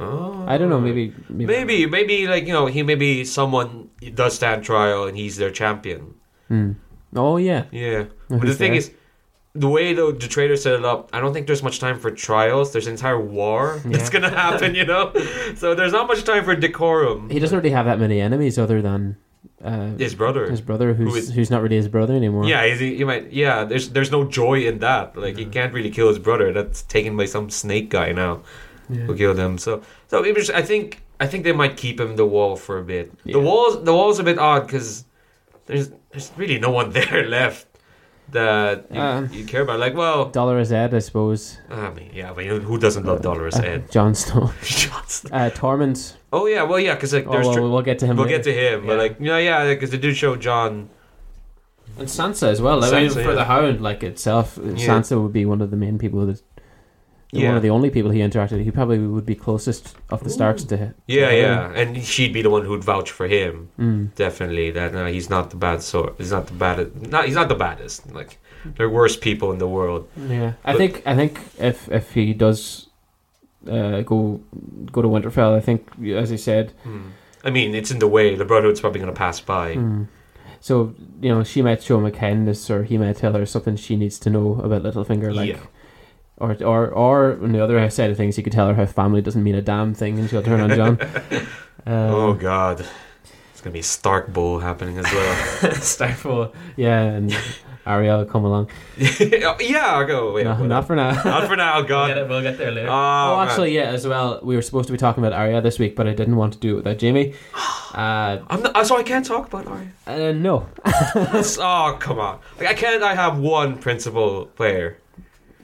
Oh. 0.00 0.44
I 0.46 0.58
don't 0.58 0.68
know. 0.70 0.80
Maybe. 0.80 1.12
maybe, 1.28 1.86
maybe 1.86 2.26
like 2.26 2.46
you 2.46 2.52
know, 2.52 2.66
he 2.66 2.82
maybe 2.82 3.24
someone 3.24 3.90
does 4.14 4.34
stand 4.34 4.64
trial 4.64 5.04
and 5.04 5.16
he's 5.16 5.36
their 5.36 5.50
champion. 5.50 6.14
Hmm. 6.48 6.72
Oh 7.14 7.36
yeah. 7.38 7.64
Yeah, 7.72 8.04
but 8.28 8.42
the 8.42 8.54
thing 8.54 8.72
there. 8.72 8.78
is, 8.78 8.90
the 9.54 9.68
way 9.68 9.94
the, 9.94 10.12
the 10.12 10.28
trader 10.28 10.56
set 10.56 10.74
it 10.74 10.84
up, 10.84 11.08
I 11.14 11.20
don't 11.20 11.32
think 11.32 11.46
there's 11.46 11.62
much 11.62 11.78
time 11.80 11.98
for 11.98 12.10
trials. 12.10 12.72
There's 12.72 12.86
an 12.86 12.92
entire 12.92 13.18
war 13.20 13.80
that's 13.86 14.10
gonna 14.10 14.28
happen, 14.30 14.74
you 14.74 14.84
know. 14.84 15.12
so 15.56 15.74
there's 15.74 15.92
not 15.92 16.06
much 16.08 16.24
time 16.24 16.44
for 16.44 16.54
decorum. 16.54 17.30
he 17.30 17.38
doesn't 17.38 17.56
really 17.56 17.70
have 17.70 17.86
that 17.86 17.98
many 17.98 18.20
enemies 18.20 18.58
other 18.58 18.82
than 18.82 19.16
uh, 19.64 19.92
His 19.96 20.14
brother. 20.14 20.50
his 20.50 20.60
brother, 20.60 20.92
who's 20.92 21.10
Who 21.10 21.16
is- 21.18 21.30
who's 21.30 21.50
not 21.50 21.62
really 21.62 21.76
his 21.76 21.88
brother 21.88 22.14
anymore. 22.14 22.44
Yeah, 22.44 22.66
he's, 22.66 22.80
he 22.80 23.02
might. 23.04 23.32
Yeah, 23.32 23.64
there's 23.64 23.88
there's 23.90 24.10
no 24.12 24.24
joy 24.24 24.66
in 24.66 24.80
that. 24.80 25.16
Like 25.16 25.38
he 25.38 25.46
can't 25.46 25.72
really 25.72 25.90
kill 25.90 26.08
his 26.08 26.18
brother. 26.18 26.52
That's 26.52 26.82
taken 26.82 27.16
by 27.16 27.24
some 27.24 27.48
snake 27.48 27.88
guy 27.88 28.12
now 28.12 28.42
Yeah. 28.88 29.02
who 29.06 29.16
killed 29.16 29.38
him. 29.38 29.58
So 29.58 29.82
so 30.08 30.24
it 30.24 30.34
was, 30.34 30.50
I 30.50 30.62
think 30.62 31.02
I 31.20 31.26
think 31.26 31.44
they 31.44 31.52
might 31.52 31.76
keep 31.76 31.98
him 32.00 32.16
the 32.16 32.26
wall 32.26 32.56
for 32.56 32.78
a 32.78 32.82
bit. 32.84 33.12
Yeah. 33.24 33.34
The 33.34 33.40
walls 33.40 33.82
the 33.84 33.92
wall's 33.92 34.18
a 34.18 34.22
bit 34.24 34.38
odd 34.38 34.66
because 34.66 35.04
there's 35.66 35.90
there's 36.10 36.30
really 36.36 36.58
no 36.58 36.70
one 36.70 36.90
there 36.98 37.26
left 37.28 37.66
that 38.32 38.86
you, 38.92 39.00
Um, 39.00 39.28
you 39.32 39.44
care 39.44 39.62
about. 39.62 39.78
Like 39.78 39.94
well, 39.94 40.26
Dolorous 40.30 40.70
Edd, 40.72 40.94
I 40.94 40.98
suppose. 40.98 41.58
I 41.70 41.90
mean 41.90 42.10
yeah, 42.12 42.32
I 42.32 42.34
mean 42.36 42.60
who 42.60 42.78
doesn't 42.78 43.04
love 43.06 43.22
Dolorous 43.22 43.56
Uh, 43.58 43.62
Ed? 43.62 43.90
Jon 43.94 44.14
Snow. 44.14 44.52
Johnson. 44.62 45.30
Uh, 45.32 45.50
Tormund. 45.54 46.14
Oh 46.32 46.46
yeah, 46.46 46.62
well 46.64 46.80
yeah, 46.80 46.94
because 46.94 47.12
like 47.14 47.26
Oh, 47.26 47.32
there's 47.32 47.46
well, 47.46 47.54
tr- 47.54 47.60
we'll 47.62 47.82
get 47.82 47.98
to 48.00 48.06
him. 48.06 48.16
we'll 48.16 48.26
later. 48.26 48.38
get 48.38 48.44
to 48.44 48.52
him, 48.54 48.86
but 48.86 48.92
Yeah. 48.94 48.98
like 48.98 49.16
yeah 49.20 49.38
yeah 49.38 49.74
because 49.74 49.90
they 49.90 49.98
did 49.98 50.16
show 50.16 50.36
Jon. 50.36 50.90
And 51.98 52.08
Sansa 52.08 52.48
as 52.48 52.60
well. 52.60 52.84
I 52.84 52.90
mean, 52.90 53.10
for 53.10 53.20
yeah. 53.20 53.32
the 53.32 53.44
Hound, 53.44 53.80
like 53.80 54.02
itself, 54.02 54.58
Yeah. 54.62 54.72
Sansa 54.86 55.20
would 55.22 55.32
be 55.32 55.46
one 55.46 55.62
of 55.62 55.70
the 55.70 55.76
main 55.78 55.98
people 55.98 56.26
that. 56.26 56.42
Yeah. 57.32 57.48
One 57.48 57.56
of 57.56 57.62
the 57.62 57.70
only 57.70 57.90
people 57.90 58.10
he 58.12 58.20
interacted. 58.20 58.52
with. 58.52 58.64
He 58.64 58.70
probably 58.70 58.98
would 58.98 59.26
be 59.26 59.34
closest 59.34 59.96
of 60.10 60.22
the 60.22 60.30
Starks 60.30 60.62
to. 60.64 60.76
to 60.76 60.94
Yeah 61.06 61.30
him. 61.30 61.42
yeah, 61.42 61.80
and 61.80 62.02
she'd 62.04 62.32
be 62.32 62.40
the 62.40 62.50
one 62.50 62.64
who'd 62.64 62.84
vouch 62.84 63.10
for 63.10 63.26
him. 63.26 63.68
Mm. 63.78 64.14
Definitely, 64.14 64.70
that 64.70 64.94
uh, 64.94 65.06
he's 65.06 65.28
not 65.28 65.50
the 65.50 65.56
bad 65.56 65.82
sort. 65.82 66.14
He's 66.18 66.30
not 66.30 66.46
the 66.46 66.54
bad. 66.54 67.10
Not 67.10 67.26
he's 67.26 67.34
not 67.34 67.48
the 67.48 67.56
baddest. 67.56 68.10
Like 68.14 68.38
there 68.76 68.86
are 68.86 68.90
worse 68.90 69.16
people 69.16 69.50
in 69.52 69.58
the 69.58 69.66
world. 69.68 70.08
Yeah, 70.16 70.52
I 70.64 70.74
think 70.74 71.02
I 71.04 71.14
think 71.16 71.40
if 71.58 71.90
if 71.90 72.12
he 72.14 72.32
does 72.32 72.88
uh, 73.68 74.02
go 74.02 74.40
go 74.92 75.02
to 75.02 75.08
Winterfell, 75.08 75.56
I 75.56 75.60
think 75.60 75.88
as 76.14 76.30
I 76.32 76.36
said, 76.36 76.72
Hmm. 76.84 77.08
I 77.44 77.50
mean, 77.50 77.74
it's 77.74 77.90
in 77.90 77.98
the 77.98 78.08
way. 78.08 78.34
The 78.36 78.44
Brotherhood's 78.44 78.80
probably 78.80 79.00
going 79.00 79.12
to 79.12 79.18
pass 79.18 79.40
by. 79.40 79.74
mm, 79.76 80.06
so 80.60 80.94
you 81.20 81.28
know 81.30 81.42
she 81.44 81.60
might 81.60 81.82
show 81.82 81.98
him 81.98 82.06
a 82.06 82.10
kindness, 82.12 82.70
or 82.70 82.84
he 82.84 82.96
might 82.98 83.16
tell 83.16 83.32
her 83.34 83.46
something 83.46 83.76
she 83.76 83.96
needs 83.96 84.18
to 84.20 84.30
know 84.30 84.60
about 84.62 84.82
Littlefinger, 84.84 85.34
like. 85.34 85.50
Yeah. 85.50 85.58
Or, 86.38 86.54
or, 86.62 86.88
or 86.88 87.32
on 87.42 87.52
the 87.52 87.64
other 87.64 87.88
side 87.88 88.10
of 88.10 88.16
things, 88.18 88.36
you 88.36 88.44
could 88.44 88.52
tell 88.52 88.68
her 88.68 88.74
how 88.74 88.84
family 88.86 89.22
doesn't 89.22 89.42
mean 89.42 89.54
a 89.54 89.62
damn 89.62 89.94
thing, 89.94 90.18
and 90.18 90.28
she'll 90.28 90.42
turn 90.42 90.60
on 90.60 90.70
Jon. 90.76 90.98
Uh, 91.88 92.08
oh 92.10 92.34
God, 92.34 92.80
it's 93.52 93.60
going 93.60 93.70
to 93.70 93.78
be 93.78 93.80
Stark 93.80 94.32
Bull 94.32 94.58
happening 94.58 94.98
as 94.98 95.04
well. 95.04 95.72
Starfall, 95.80 96.52
yeah, 96.74 97.00
and 97.00 97.32
Ariel 97.86 98.18
will 98.18 98.24
come 98.24 98.44
along. 98.44 98.70
yeah, 98.98 99.94
I'll 99.94 100.04
go. 100.04 100.32
Wait, 100.32 100.42
no, 100.42 100.66
not 100.66 100.88
for 100.88 100.96
now. 100.96 101.12
Not 101.22 101.46
for 101.46 101.54
now. 101.54 101.74
We'll 101.76 101.82
get, 101.84 101.88
God. 101.88 102.10
it, 102.18 102.28
we'll 102.28 102.42
get 102.42 102.58
there 102.58 102.72
later. 102.72 102.88
Oh, 102.88 103.36
Oh, 103.36 103.40
actually, 103.40 103.72
yeah, 103.72 103.82
as 103.84 104.04
well. 104.04 104.40
We 104.42 104.56
were 104.56 104.62
supposed 104.62 104.88
to 104.88 104.92
be 104.92 104.98
talking 104.98 105.24
about 105.24 105.32
Arya 105.32 105.60
this 105.60 105.78
week, 105.78 105.94
but 105.94 106.08
I 106.08 106.12
didn't 106.12 106.34
want 106.34 106.54
to 106.54 106.58
do 106.58 106.72
it 106.72 106.76
without 106.78 106.98
Jamie. 106.98 107.34
Uh, 107.94 108.42
I'm 108.50 108.60
not, 108.62 108.86
so 108.86 108.98
I 108.98 109.02
can't 109.04 109.24
talk 109.24 109.46
about 109.48 109.66
Arya. 109.68 109.88
uh 110.06 110.32
no, 110.32 110.68
oh 110.84 111.96
come 111.98 112.18
on! 112.18 112.40
Like, 112.58 112.66
I 112.68 112.74
can't. 112.74 113.02
I 113.02 113.14
have 113.14 113.38
one 113.38 113.78
principal 113.78 114.46
player. 114.46 114.98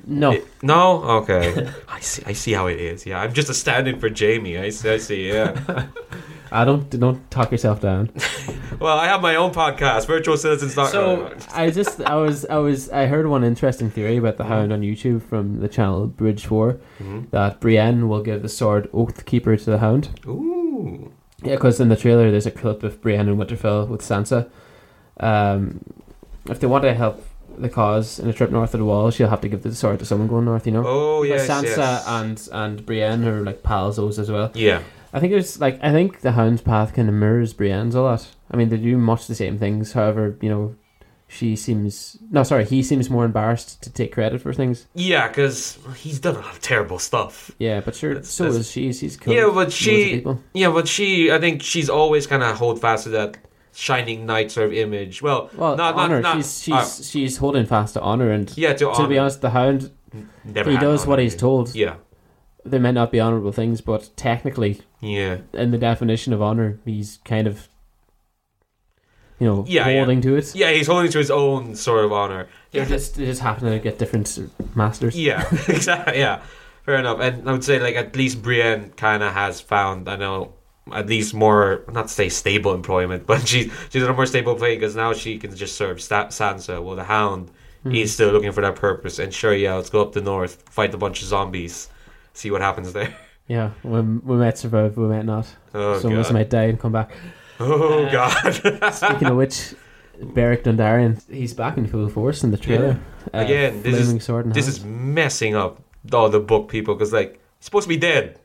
No. 0.06 0.32
It- 0.32 0.46
no. 0.62 1.02
Okay. 1.22 1.69
I 1.88 2.00
see. 2.00 2.22
I 2.26 2.32
see 2.32 2.52
how 2.52 2.66
it 2.66 2.81
is. 2.81 3.06
Yeah, 3.06 3.20
I'm 3.20 3.32
just 3.32 3.49
a 3.49 3.54
stand-in 3.54 3.99
for 4.00 4.08
Jamie. 4.10 4.58
I 4.58 4.70
see. 4.70 4.90
I 4.90 4.99
see. 4.99 5.28
Yeah. 5.28 5.87
I 6.50 6.64
don't 6.69 6.88
don't 6.90 7.31
talk 7.31 7.50
yourself 7.52 7.81
down. 7.81 8.10
well, 8.81 8.99
I 8.99 9.06
have 9.06 9.22
my 9.22 9.37
own 9.37 9.52
podcast, 9.52 10.06
Virtual 10.06 10.37
Citizens. 10.37 10.75
So 10.75 11.34
I 11.55 11.70
just 11.70 12.00
I 12.03 12.17
was 12.17 12.44
I 12.46 12.56
was 12.58 12.91
I 12.91 13.06
heard 13.06 13.27
one 13.27 13.44
interesting 13.44 13.91
theory 13.91 14.17
about 14.17 14.36
the 14.36 14.44
Hound 14.44 14.72
on 14.72 14.81
YouTube 14.82 15.22
from 15.22 15.60
the 15.60 15.69
channel 15.69 16.06
Bridge 16.06 16.46
Four 16.46 16.79
Mhm. 17.00 17.31
that 17.31 17.60
Brienne 17.60 18.08
will 18.08 18.22
give 18.22 18.43
the 18.43 18.48
sword 18.48 18.91
Oathkeeper 18.93 19.56
to 19.65 19.70
the 19.70 19.79
Hound. 19.79 20.08
Ooh. 20.27 21.12
Yeah, 21.44 21.56
because 21.56 21.81
in 21.81 21.88
the 21.88 21.96
trailer 21.96 22.31
there's 22.31 22.46
a 22.46 22.50
clip 22.53 22.82
of 22.84 23.00
Brienne 23.00 23.29
and 23.29 23.36
Winterfell 23.38 23.88
with 23.88 24.00
Sansa. 24.03 24.48
Um, 25.19 25.81
if 26.48 26.60
they 26.60 26.67
want 26.67 26.84
to 26.84 26.94
help 26.94 27.24
the 27.59 27.69
cause 27.69 28.19
in 28.19 28.29
a 28.29 28.32
trip 28.32 28.51
north 28.51 28.75
of 28.75 28.81
the 28.81 28.87
wall, 28.87 29.11
she'll 29.11 29.29
have 29.29 29.41
to 29.43 29.49
give 29.49 29.63
the 29.63 29.75
sword 29.75 29.99
to 30.01 30.05
someone 30.05 30.29
going 30.29 30.44
north. 30.44 30.67
You 30.67 30.73
know. 30.73 30.85
Oh 30.87 31.23
yes. 31.23 31.47
Sansa 31.49 31.77
yes. 31.77 32.09
and 32.09 32.49
and 32.53 32.87
Brienne 32.87 33.25
are 33.27 33.41
like 33.43 33.63
pals 33.63 33.97
those 33.97 34.19
as 34.19 34.31
well. 34.31 34.51
yeah. 34.55 34.82
I 35.15 35.21
think 35.21 35.31
there's 35.32 35.61
like 35.61 35.79
I 35.82 35.93
think 35.93 36.21
the 36.21 36.32
Hound's 36.32 36.63
path 36.63 36.94
kind 36.94 37.09
of 37.09 37.15
mirrors 37.15 37.53
Brienne's 37.53 37.94
a 37.94 38.01
lot. 38.01 38.27
I 38.51 38.56
mean 38.56 38.69
they 38.71 38.79
do 38.79 38.97
much 38.97 39.27
the 39.27 39.35
same 39.35 39.59
things. 39.59 39.93
However, 39.93 40.37
you 40.41 40.49
know, 40.49 40.75
she 41.29 41.55
seems 41.56 42.17
no 42.31 42.43
sorry 42.43 42.65
he 42.65 42.82
seems 42.82 43.11
more 43.11 43.25
embarrassed 43.27 43.82
to 43.82 43.91
take 43.93 44.13
credit 44.13 44.41
for 44.41 44.55
things. 44.55 44.87
Yeah, 44.94 45.29
because 45.29 45.79
he's 45.97 46.19
done 46.19 46.37
a 46.37 46.41
lot 46.41 46.53
of 46.53 46.61
terrible 46.63 46.99
stuff. 46.99 47.51
Yeah, 47.59 47.81
but 47.81 47.94
sure, 47.94 48.15
That's- 48.15 48.31
so 48.31 48.44
that's- 48.44 48.61
is 48.61 48.71
she. 48.71 48.93
She's 48.94 49.17
killed 49.19 49.37
Yeah, 49.37 49.51
but 49.53 49.71
she- 49.73 50.25
Yeah, 50.55 50.71
but 50.71 50.89
she, 50.89 51.31
I 51.31 51.39
think 51.39 51.63
she's 51.63 51.91
always 51.91 52.27
kind 52.27 52.43
of 52.43 52.56
hold 52.56 52.81
fast 52.81 53.05
to 53.05 53.11
that 53.11 53.37
shining 53.74 54.26
knight 54.26 54.50
sort 54.50 54.67
of 54.67 54.72
image. 54.72 55.22
Well, 55.22 55.50
Well, 55.56 55.76
not, 55.76 55.96
not, 55.96 56.05
honor. 56.05 56.20
not, 56.20 56.36
she's 56.36 56.62
she's 56.62 56.74
uh, 56.74 57.02
she's 57.02 57.36
holding 57.38 57.67
fast 57.67 57.94
to 57.94 58.00
honor, 58.00 58.31
and 58.31 58.52
yeah, 58.56 58.72
to, 58.74 58.93
to 58.94 59.06
be 59.08 59.19
honest, 59.19 59.41
the 59.41 59.50
Hound 59.50 59.91
Never 60.44 60.70
he 60.70 60.76
does 60.76 61.06
what 61.06 61.19
he's 61.19 61.34
told. 61.34 61.74
Yeah, 61.74 61.96
They 62.64 62.79
may 62.79 62.93
not 62.93 63.10
be 63.10 63.19
honorable 63.20 63.52
things, 63.52 63.81
but 63.81 64.10
technically, 64.17 64.81
yeah, 65.00 65.38
in 65.55 65.70
the 65.70 65.79
definition 65.79 66.32
of 66.32 66.43
honor, 66.43 66.79
he's 66.84 67.19
kind 67.24 67.46
of 67.46 67.69
you 69.38 69.46
know 69.46 69.64
Yeah, 69.67 69.88
yeah. 69.88 69.96
holding 69.98 70.20
to 70.22 70.36
it. 70.36 70.55
yeah. 70.55 70.70
He's 70.70 70.86
holding 70.86 71.10
to 71.12 71.19
his 71.19 71.31
own 71.31 71.74
sort 71.74 72.05
of 72.05 72.12
honor. 72.12 72.48
They're 72.70 72.84
just 72.86 73.17
they 73.17 73.26
just 73.26 73.41
happen 73.41 73.70
to 73.70 73.79
get 73.79 73.98
different 73.98 74.50
masters. 74.76 75.17
Yeah, 75.19 75.44
exactly. 75.69 76.19
Yeah, 76.19 76.43
fair 76.84 76.96
enough. 76.96 77.20
And 77.20 77.48
I 77.48 77.52
would 77.52 77.64
say 77.64 77.79
like 77.81 77.96
at 77.96 78.14
least 78.17 78.43
Brienne 78.43 78.91
kind 78.96 79.22
of 79.22 79.32
has 79.32 79.60
found. 79.60 80.08
I 80.08 80.17
know. 80.17 80.52
At 80.93 81.06
least 81.06 81.32
more, 81.32 81.84
not 81.93 82.08
to 82.08 82.12
say 82.12 82.29
stable 82.29 82.74
employment, 82.74 83.27
but 83.27 83.46
she's 83.46 83.70
she's 83.91 84.03
in 84.03 84.08
a 84.10 84.12
more 84.15 84.27
stable 84.27 84.56
place 84.56 84.77
because 84.79 84.96
now 84.96 85.12
she 85.12 85.39
can 85.39 85.55
just 85.55 85.77
serve 85.77 86.01
Sta- 86.01 86.29
Sansa. 86.29 86.82
Well, 86.82 86.96
the 86.96 87.05
Hound, 87.05 87.51
Hmm. 87.84 87.91
he's 87.93 88.12
still 88.15 88.31
looking 88.32 88.53
for 88.53 88.60
that 88.62 88.77
purpose. 88.77 89.19
And 89.19 89.32
sure, 89.34 89.55
yeah, 89.55 89.74
let's 89.74 89.91
go 89.91 90.01
up 90.03 90.12
the 90.12 90.20
north, 90.20 90.62
fight 90.70 90.93
a 90.94 90.96
bunch 90.98 91.20
of 91.22 91.29
zombies, 91.29 91.89
see 92.32 92.51
what 92.51 92.60
happens 92.60 92.93
there. 92.93 93.15
Yeah, 93.48 93.70
we, 93.82 94.01
we 94.01 94.36
might 94.36 94.56
survive, 94.56 94.96
we 94.96 95.08
might 95.08 95.24
not. 95.27 95.46
Oh 95.74 95.98
Some 95.98 96.12
of 96.12 96.19
us 96.20 96.31
might 96.32 96.48
die 96.48 96.65
and 96.70 96.79
come 96.79 96.93
back. 96.93 97.10
Oh 97.58 98.05
Uh, 98.06 98.10
god! 98.12 98.94
Speaking 98.94 99.29
of 99.29 99.36
which, 99.36 99.74
Beric 100.22 100.62
Dondarrion, 100.65 101.20
he's 101.29 101.53
back 101.53 101.77
in 101.77 101.86
full 101.89 102.08
force 102.08 102.44
in 102.44 102.53
the 102.53 102.56
trailer. 102.56 102.98
Uh, 103.34 103.39
Again, 103.39 103.82
this 103.82 103.96
is- 103.98 104.24
sword 104.24 104.46
in 104.46 104.53
this 104.53 104.67
hand. 104.67 104.77
is 104.79 104.84
messing 104.84 105.56
up 105.56 105.82
all 106.12 106.29
the 106.29 106.39
book 106.41 106.69
people 106.69 106.94
because 106.94 107.12
like 107.12 107.32
He's 107.58 107.67
supposed 107.67 107.84
to 107.84 107.89
be 107.89 107.96
dead. 107.96 108.39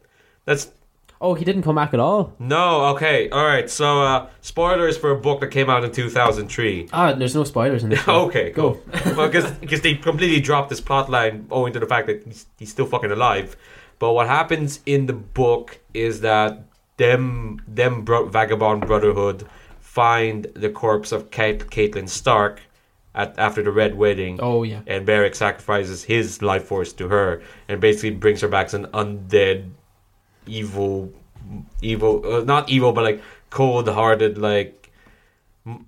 That's 0.46 0.72
Oh, 1.19 1.33
he 1.33 1.43
didn't 1.45 1.63
come 1.63 1.75
back 1.75 1.93
at 1.93 2.00
all. 2.00 2.33
no 2.39 2.86
okay. 2.95 3.29
All 3.29 3.45
right. 3.45 3.69
So 3.69 4.03
uh, 4.03 4.29
spoilers 4.41 4.97
for 4.97 5.12
a 5.12 5.17
book 5.17 5.39
that 5.41 5.47
came 5.47 5.69
out 5.69 5.83
in 5.83 5.91
2003. 5.91 6.89
Ah, 6.93 7.13
there's 7.13 7.33
no 7.36 7.43
spoilers 7.43 7.83
in 7.83 7.89
this. 7.89 8.07
Okay, 8.07 8.51
Go. 8.51 8.74
cool. 8.75 9.15
well, 9.15 9.27
because 9.29 9.81
they 9.81 9.95
completely 9.95 10.39
dropped 10.41 10.69
this 10.69 10.81
plot 10.81 11.09
line 11.09 11.47
owing 11.50 11.74
to 11.74 11.79
the 11.79 11.88
fact 11.88 12.07
that 12.07 12.24
he's, 12.24 12.45
he's 12.57 12.69
still 12.69 12.86
fucking 12.86 13.12
alive. 13.12 13.55
But 14.00 14.13
what 14.13 14.27
happens 14.27 14.79
in 14.86 15.07
the 15.07 15.13
book 15.13 15.79
is 15.93 16.21
that 16.21 16.63
them 16.97 17.62
them 17.67 18.03
bro- 18.03 18.27
vagabond 18.27 18.81
brotherhood 18.88 19.47
find 19.79 20.45
the 20.53 20.69
corpse 20.69 21.12
of 21.12 21.31
Kate, 21.31 21.59
Catelyn 21.71 22.07
Stark 22.07 22.62
at 23.15 23.33
after 23.39 23.63
the 23.63 23.71
Red 23.71 23.95
Wedding. 23.95 24.39
Oh 24.41 24.62
yeah. 24.63 24.81
And 24.86 25.05
Beric 25.05 25.33
sacrifices 25.33 26.03
his 26.03 26.41
life 26.43 26.65
force 26.65 26.93
to 26.93 27.07
her 27.07 27.41
and 27.67 27.81
basically 27.81 28.12
brings 28.12 28.41
her 28.41 28.47
back 28.47 28.67
as 28.67 28.74
an 28.75 28.86
undead, 28.93 29.71
evil, 30.48 31.12
evil, 31.82 32.22
uh, 32.25 32.44
not 32.44 32.70
evil, 32.70 32.92
but 32.94 33.04
like 33.04 33.22
cold 33.50 33.88
hearted, 33.88 34.38
like 34.38 34.92
m- 35.66 35.86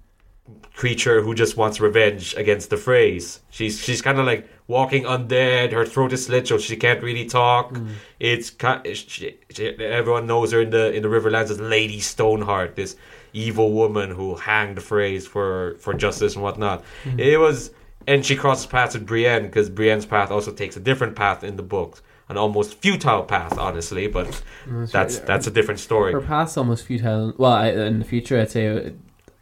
creature 0.74 1.22
who 1.22 1.34
just 1.36 1.58
wants 1.58 1.80
revenge 1.80 2.36
against 2.36 2.70
the 2.70 2.75
Freys. 2.75 3.39
She's 3.50 3.80
she's 3.84 4.01
kind 4.01 4.20
of 4.20 4.25
like 4.25 4.48
walking 4.68 5.04
undead. 5.04 5.72
Her 5.72 5.86
throat 5.86 6.13
is 6.13 6.25
slit, 6.25 6.48
so 6.48 6.58
she 6.58 6.75
can't 6.75 7.01
really 7.04 7.25
talk. 7.25 7.78
It's 8.20 8.50
ki- 8.50 8.94
she, 8.94 9.38
she, 9.50 9.68
everyone 9.80 10.28
knows 10.28 10.51
her 10.51 10.62
in 10.62 10.70
the 10.70 10.94
in 10.94 11.01
the 11.04 11.10
Riverlands 11.10 11.50
as 11.50 11.60
Lady 11.60 12.00
Stoneheart, 12.00 12.75
this 12.75 12.96
evil 13.34 13.74
woman 13.74 14.10
who 14.12 14.36
hanged 14.36 14.78
the 14.78 14.82
Freys 14.82 15.28
for 15.28 15.75
for 15.80 15.94
justice 15.94 16.36
and 16.36 16.44
whatnot. 16.44 16.84
It 17.18 17.39
was, 17.39 17.72
and 18.08 18.25
she 18.25 18.36
crosses 18.36 18.66
paths 18.66 18.94
with 18.96 19.06
Brienne 19.06 19.44
because 19.44 19.70
Brienne's 19.70 20.06
path 20.06 20.32
also 20.32 20.51
takes 20.51 20.78
a 20.78 20.80
different 20.80 21.16
path 21.16 21.44
in 21.44 21.56
the 21.58 21.63
books. 21.63 22.01
An 22.29 22.38
almost 22.38 22.75
futile 22.75 23.24
path, 23.24 23.57
honestly, 23.57 24.07
but 24.07 24.43
that's 24.67 25.17
right. 25.17 25.25
that's 25.25 25.48
a 25.48 25.51
different 25.51 25.79
story. 25.79 26.13
Her 26.13 26.21
past's 26.21 26.57
almost 26.57 26.86
futile. 26.86 27.33
Well, 27.38 27.51
I, 27.53 27.69
in 27.69 27.98
the 28.00 28.05
future, 28.05 28.39
I'd 28.39 28.51
say 28.51 28.67
uh, 28.67 28.91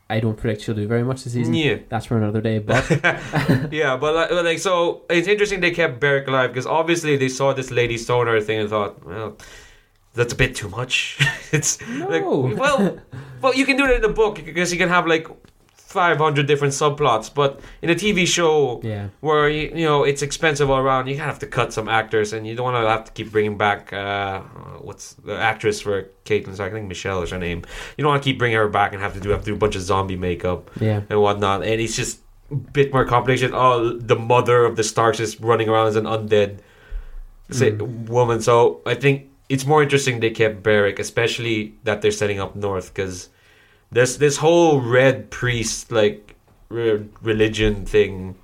I 0.09 0.21
don't 0.21 0.37
predict 0.37 0.61
she'll 0.61 0.75
do 0.75 0.87
very 0.87 1.03
much 1.03 1.23
this 1.25 1.33
season. 1.33 1.53
Yeah. 1.53 1.79
That's 1.89 2.05
for 2.05 2.17
another 2.17 2.39
day. 2.39 2.59
But 2.59 2.89
yeah, 3.71 3.97
but 3.97 4.15
like, 4.15 4.29
but, 4.29 4.45
like, 4.45 4.59
so 4.59 5.01
it's 5.09 5.27
interesting 5.27 5.59
they 5.59 5.71
kept 5.71 5.99
Beric 5.99 6.27
alive 6.27 6.51
because 6.51 6.65
obviously 6.65 7.17
they 7.17 7.27
saw 7.27 7.53
this 7.53 7.71
Lady 7.71 7.97
Stoner 7.97 8.39
thing 8.39 8.59
and 8.59 8.69
thought, 8.69 9.05
well, 9.05 9.37
that's 10.13 10.31
a 10.31 10.35
bit 10.35 10.55
too 10.55 10.69
much. 10.69 11.17
it's 11.51 11.81
like, 11.81 12.23
No. 12.23 12.53
well, 12.57 12.99
well, 13.41 13.53
you 13.53 13.65
can 13.65 13.75
do 13.75 13.85
it 13.85 13.95
in 13.97 14.01
the 14.01 14.09
book 14.09 14.35
because 14.45 14.71
you 14.71 14.77
can 14.79 14.87
have 14.89 15.05
like 15.07 15.27
five 15.87 16.17
hundred 16.17 16.47
different 16.47 16.73
subplots, 16.73 17.33
but 17.33 17.61
in 17.81 17.89
a 17.89 17.95
TV 17.95 18.27
show 18.27 18.81
yeah, 18.83 19.07
where 19.21 19.49
you, 19.49 19.71
you 19.73 19.85
know 19.85 20.03
it's 20.03 20.21
expensive 20.21 20.69
all 20.69 20.79
around, 20.79 21.07
you 21.07 21.15
kind 21.15 21.29
of 21.29 21.35
have 21.35 21.39
to 21.39 21.47
cut 21.47 21.71
some 21.71 21.87
actors, 21.87 22.33
and 22.33 22.45
you 22.45 22.55
don't 22.55 22.65
want 22.65 22.83
to 22.83 22.89
have 22.89 23.05
to 23.05 23.11
keep 23.13 23.31
bringing 23.31 23.57
back 23.57 23.93
uh, 23.93 24.41
what's 24.81 25.13
the 25.13 25.37
actress 25.37 25.79
for 25.79 26.09
Catelyn? 26.25 26.55
Stark? 26.55 26.73
I 26.73 26.75
think 26.75 26.87
Michelle 26.87 27.23
is 27.23 27.31
her 27.31 27.39
name. 27.39 27.63
You 27.97 28.03
don't 28.03 28.11
want 28.11 28.21
to 28.21 28.29
keep 28.29 28.37
bringing 28.37 28.57
her 28.57 28.67
back 28.67 28.91
and 28.91 29.01
have 29.01 29.13
to 29.13 29.19
do 29.21 29.29
have 29.29 29.41
to 29.41 29.45
do 29.45 29.55
a 29.55 29.57
bunch 29.57 29.75
of 29.75 29.81
zombie 29.81 30.17
makeup 30.17 30.69
yeah. 30.79 31.01
and 31.09 31.21
whatnot. 31.21 31.63
And 31.63 31.79
it's 31.79 31.95
just 31.95 32.19
a 32.51 32.55
bit 32.55 32.91
more 32.91 33.05
complicated. 33.05 33.51
Oh, 33.53 33.97
the 33.97 34.17
mother 34.17 34.65
of 34.65 34.75
the 34.75 34.83
Starks 34.83 35.21
is 35.21 35.39
running 35.39 35.69
around 35.69 35.87
as 35.87 35.95
an 35.95 36.05
undead 36.05 36.59
say, 37.49 37.71
woman. 37.71 38.41
So 38.41 38.81
I 38.85 38.95
think 38.95 39.29
it's 39.49 39.65
more 39.65 39.81
interesting 39.81 40.19
they 40.19 40.31
kept 40.31 40.63
Beric, 40.63 40.99
especially 40.99 41.75
that 41.83 42.01
they're 42.01 42.11
setting 42.11 42.39
up 42.39 42.55
north 42.55 42.93
because 42.93 43.29
this 43.91 44.17
this 44.17 44.37
whole 44.37 44.81
red 44.81 45.29
priest 45.29 45.91
like 45.91 46.35
re- 46.69 47.05
religion 47.21 47.85
thing. 47.85 48.35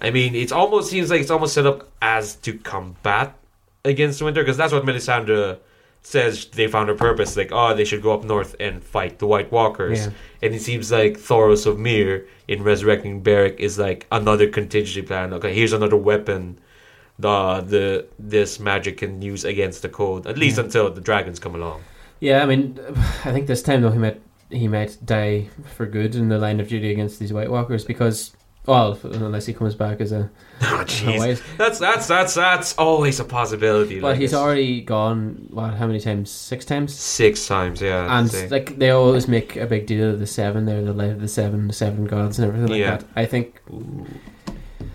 I 0.00 0.10
mean, 0.10 0.34
it 0.34 0.50
almost 0.52 0.90
seems 0.90 1.10
like 1.10 1.20
it's 1.20 1.30
almost 1.30 1.54
set 1.54 1.66
up 1.66 1.88
as 2.02 2.34
to 2.36 2.58
combat 2.58 3.34
against 3.84 4.20
winter 4.22 4.42
because 4.42 4.56
that's 4.56 4.72
what 4.72 4.84
Melisandre 4.84 5.58
says 6.04 6.46
they 6.46 6.66
found 6.66 6.88
her 6.88 6.96
purpose 6.96 7.36
like 7.36 7.50
oh 7.52 7.74
they 7.76 7.84
should 7.84 8.02
go 8.02 8.12
up 8.12 8.24
north 8.24 8.56
and 8.58 8.82
fight 8.82 9.20
the 9.20 9.26
white 9.26 9.52
walkers 9.52 10.06
Yeah. 10.06 10.10
and 10.42 10.52
it 10.54 10.60
seems 10.60 10.90
like 10.90 11.16
Thoros 11.16 11.64
of 11.64 11.78
Myr 11.78 12.26
in 12.48 12.64
resurrecting 12.64 13.22
Beric 13.22 13.60
is 13.60 13.78
like 13.78 14.08
another 14.10 14.48
contingency 14.48 15.02
plan 15.02 15.32
okay 15.34 15.54
here's 15.54 15.72
another 15.72 15.96
weapon 15.96 16.58
the 17.20 17.60
the 17.60 18.06
this 18.18 18.58
magic 18.58 18.96
can 18.98 19.22
use 19.22 19.44
against 19.44 19.82
the 19.82 19.88
cold 19.88 20.26
at 20.26 20.36
least 20.36 20.58
Yeah. 20.58 20.64
until 20.64 20.90
the 20.90 21.00
dragons 21.00 21.38
come 21.38 21.54
along 21.54 21.82
Yeah, 22.18 22.42
I 22.42 22.46
mean, 22.46 22.80
I 23.24 23.30
think 23.32 23.46
this 23.46 23.62
time 23.62 23.82
though 23.82 23.90
he 23.92 23.98
might 23.98 24.20
he 24.52 24.68
might 24.68 24.96
die 25.04 25.48
for 25.76 25.86
good 25.86 26.14
in 26.14 26.28
the 26.28 26.38
line 26.38 26.60
of 26.60 26.68
duty 26.68 26.90
against 26.92 27.18
these 27.18 27.32
White 27.32 27.50
Walkers 27.50 27.84
because, 27.84 28.32
well, 28.66 28.98
unless 29.04 29.46
he 29.46 29.52
comes 29.54 29.74
back 29.74 30.00
as 30.00 30.12
a, 30.12 30.30
oh 30.62 30.84
jeez 30.86 31.42
that's 31.56 31.78
that's 31.80 32.06
that's 32.06 32.34
that's 32.34 32.78
always 32.78 33.18
a 33.18 33.24
possibility 33.24 33.98
But 33.98 34.08
like, 34.08 34.18
he's 34.20 34.32
it's 34.32 34.38
already 34.40 34.80
gone. 34.82 35.48
What? 35.50 35.74
How 35.74 35.86
many 35.88 35.98
times? 35.98 36.30
Six 36.30 36.64
times. 36.64 36.94
six 36.94 37.46
times 37.48 37.80
yeah 37.80 38.18
And 38.18 38.50
like 38.50 38.78
they 38.78 38.90
always 38.90 39.26
make 39.26 39.56
a 39.56 39.66
big 39.66 39.86
deal 39.86 40.10
of 40.10 40.20
the 40.20 40.26
seven, 40.26 40.66
They're 40.66 40.82
the 40.84 40.92
light 40.92 41.10
of 41.10 41.20
the 41.20 41.28
seven, 41.28 41.66
the 41.66 41.72
seven 41.72 42.04
gods, 42.04 42.38
and 42.38 42.46
everything 42.46 42.68
like 42.70 42.80
Yeah. 42.80 42.96
that. 42.98 43.04
I 43.16 43.26
think 43.26 43.60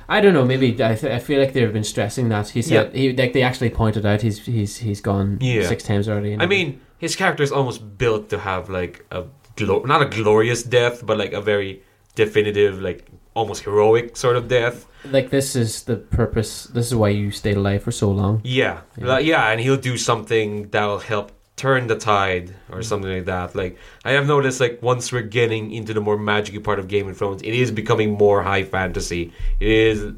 I 0.10 0.22
don't 0.22 0.34
know. 0.34 0.46
Maybe 0.46 0.72
I, 0.82 0.96
th- 0.96 1.12
I 1.12 1.20
feel 1.20 1.40
like 1.42 1.52
they've 1.52 1.74
been 1.74 1.84
stressing 1.84 2.30
that. 2.30 2.48
He 2.50 2.62
said 2.62 2.96
he 2.96 3.12
like 3.14 3.34
they 3.34 3.42
actually 3.42 3.70
pointed 3.72 4.06
out 4.06 4.22
he's 4.22 4.46
he's 4.46 4.78
he's 4.78 5.02
gone 5.02 5.38
Yeah. 5.42 5.68
six 5.68 5.84
times 5.84 6.08
already. 6.08 6.38
I 6.40 6.46
mean, 6.46 6.80
his 6.98 7.16
character 7.18 7.44
is 7.44 7.52
almost 7.52 7.98
built 7.98 8.30
to 8.30 8.40
have 8.40 8.70
like 8.70 9.06
a 9.12 9.26
glo- 9.58 9.84
not 9.84 10.02
a 10.02 10.06
glorious 10.06 10.64
death, 10.64 11.06
but 11.06 11.18
like 11.18 11.34
a 11.34 11.42
very 11.42 11.84
definitive, 12.16 12.82
like 12.82 13.06
almost 13.34 13.64
heroic 13.64 14.18
sort 14.18 14.36
of 14.36 14.48
death. 14.48 14.86
like 15.06 15.30
this 15.30 15.56
is 15.56 15.84
the 15.84 15.96
purpose. 15.96 16.66
This 16.66 16.88
is 16.88 16.96
why 16.96 17.10
you 17.10 17.32
stayed 17.32 17.58
alive 17.58 17.84
for 17.84 17.92
so 17.92 18.10
long. 18.12 18.42
Yeah, 18.44 18.82
Yeah. 18.98 19.06
Like, 19.06 19.26
yeah, 19.26 19.52
and 19.52 19.62
he'll 19.62 19.84
do 19.92 19.98
something 19.98 20.70
that'll 20.70 21.00
help 21.00 21.32
turn 21.56 21.88
the 21.88 21.96
tide 21.96 22.52
or 22.70 22.78
mm-hmm. 22.78 22.82
something 22.84 23.12
like 23.12 23.26
that. 23.26 23.56
Like 23.56 23.78
I 24.06 24.12
have 24.12 24.28
noticed, 24.28 24.60
like 24.60 24.82
once 24.82 25.12
we're 25.12 25.30
getting 25.40 25.72
into 25.72 25.94
the 25.94 26.02
more 26.02 26.18
magic 26.18 26.64
part 26.64 26.80
of 26.80 26.88
Game 26.88 27.08
of 27.08 27.18
Thrones, 27.18 27.42
it 27.42 27.54
is 27.54 27.72
becoming 27.72 28.12
more 28.12 28.44
high 28.44 28.64
fantasy. 28.64 29.34
It 29.60 29.70
is. 29.70 30.14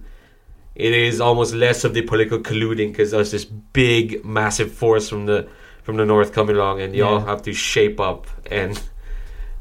It 0.75 0.93
is 0.93 1.19
almost 1.19 1.53
less 1.53 1.83
of 1.83 1.93
the 1.93 2.03
political 2.03 2.39
colluding 2.39 2.91
because 2.91 3.11
there's 3.11 3.31
this 3.31 3.43
big, 3.43 4.23
massive 4.23 4.71
force 4.71 5.09
from 5.09 5.25
the 5.25 5.49
from 5.83 5.97
the 5.97 6.05
north 6.05 6.31
coming 6.31 6.55
along, 6.55 6.79
and 6.81 6.95
you 6.95 7.03
all 7.03 7.19
have 7.19 7.41
to 7.41 7.53
shape 7.53 7.99
up 7.99 8.27
and 8.49 8.81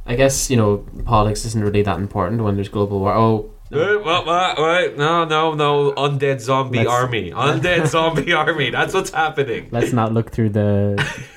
I 0.09 0.15
guess 0.17 0.51
you 0.51 0.57
know 0.57 0.85
politics 1.05 1.45
isn't 1.45 1.63
really 1.63 1.83
that 1.83 1.99
important 1.99 2.43
when 2.43 2.55
there's 2.57 2.69
global 2.71 2.99
war. 3.01 3.15
Oh, 3.15 3.51
Wait, 3.71 4.03
what, 4.03 4.25
what, 4.25 4.59
what? 4.59 4.97
No, 4.97 5.27
no, 5.27 5.53
no. 5.53 5.93
Undead 5.93 6.41
zombie 6.41 6.79
Let's- 6.79 6.89
army. 6.91 7.31
Undead 7.47 7.87
zombie 7.87 8.33
army. 8.33 8.71
That's 8.71 8.95
what's 8.95 9.11
happening. 9.11 9.69
let's 9.71 9.93
not 9.93 10.15
look 10.15 10.31
through 10.33 10.49
the 10.51 10.97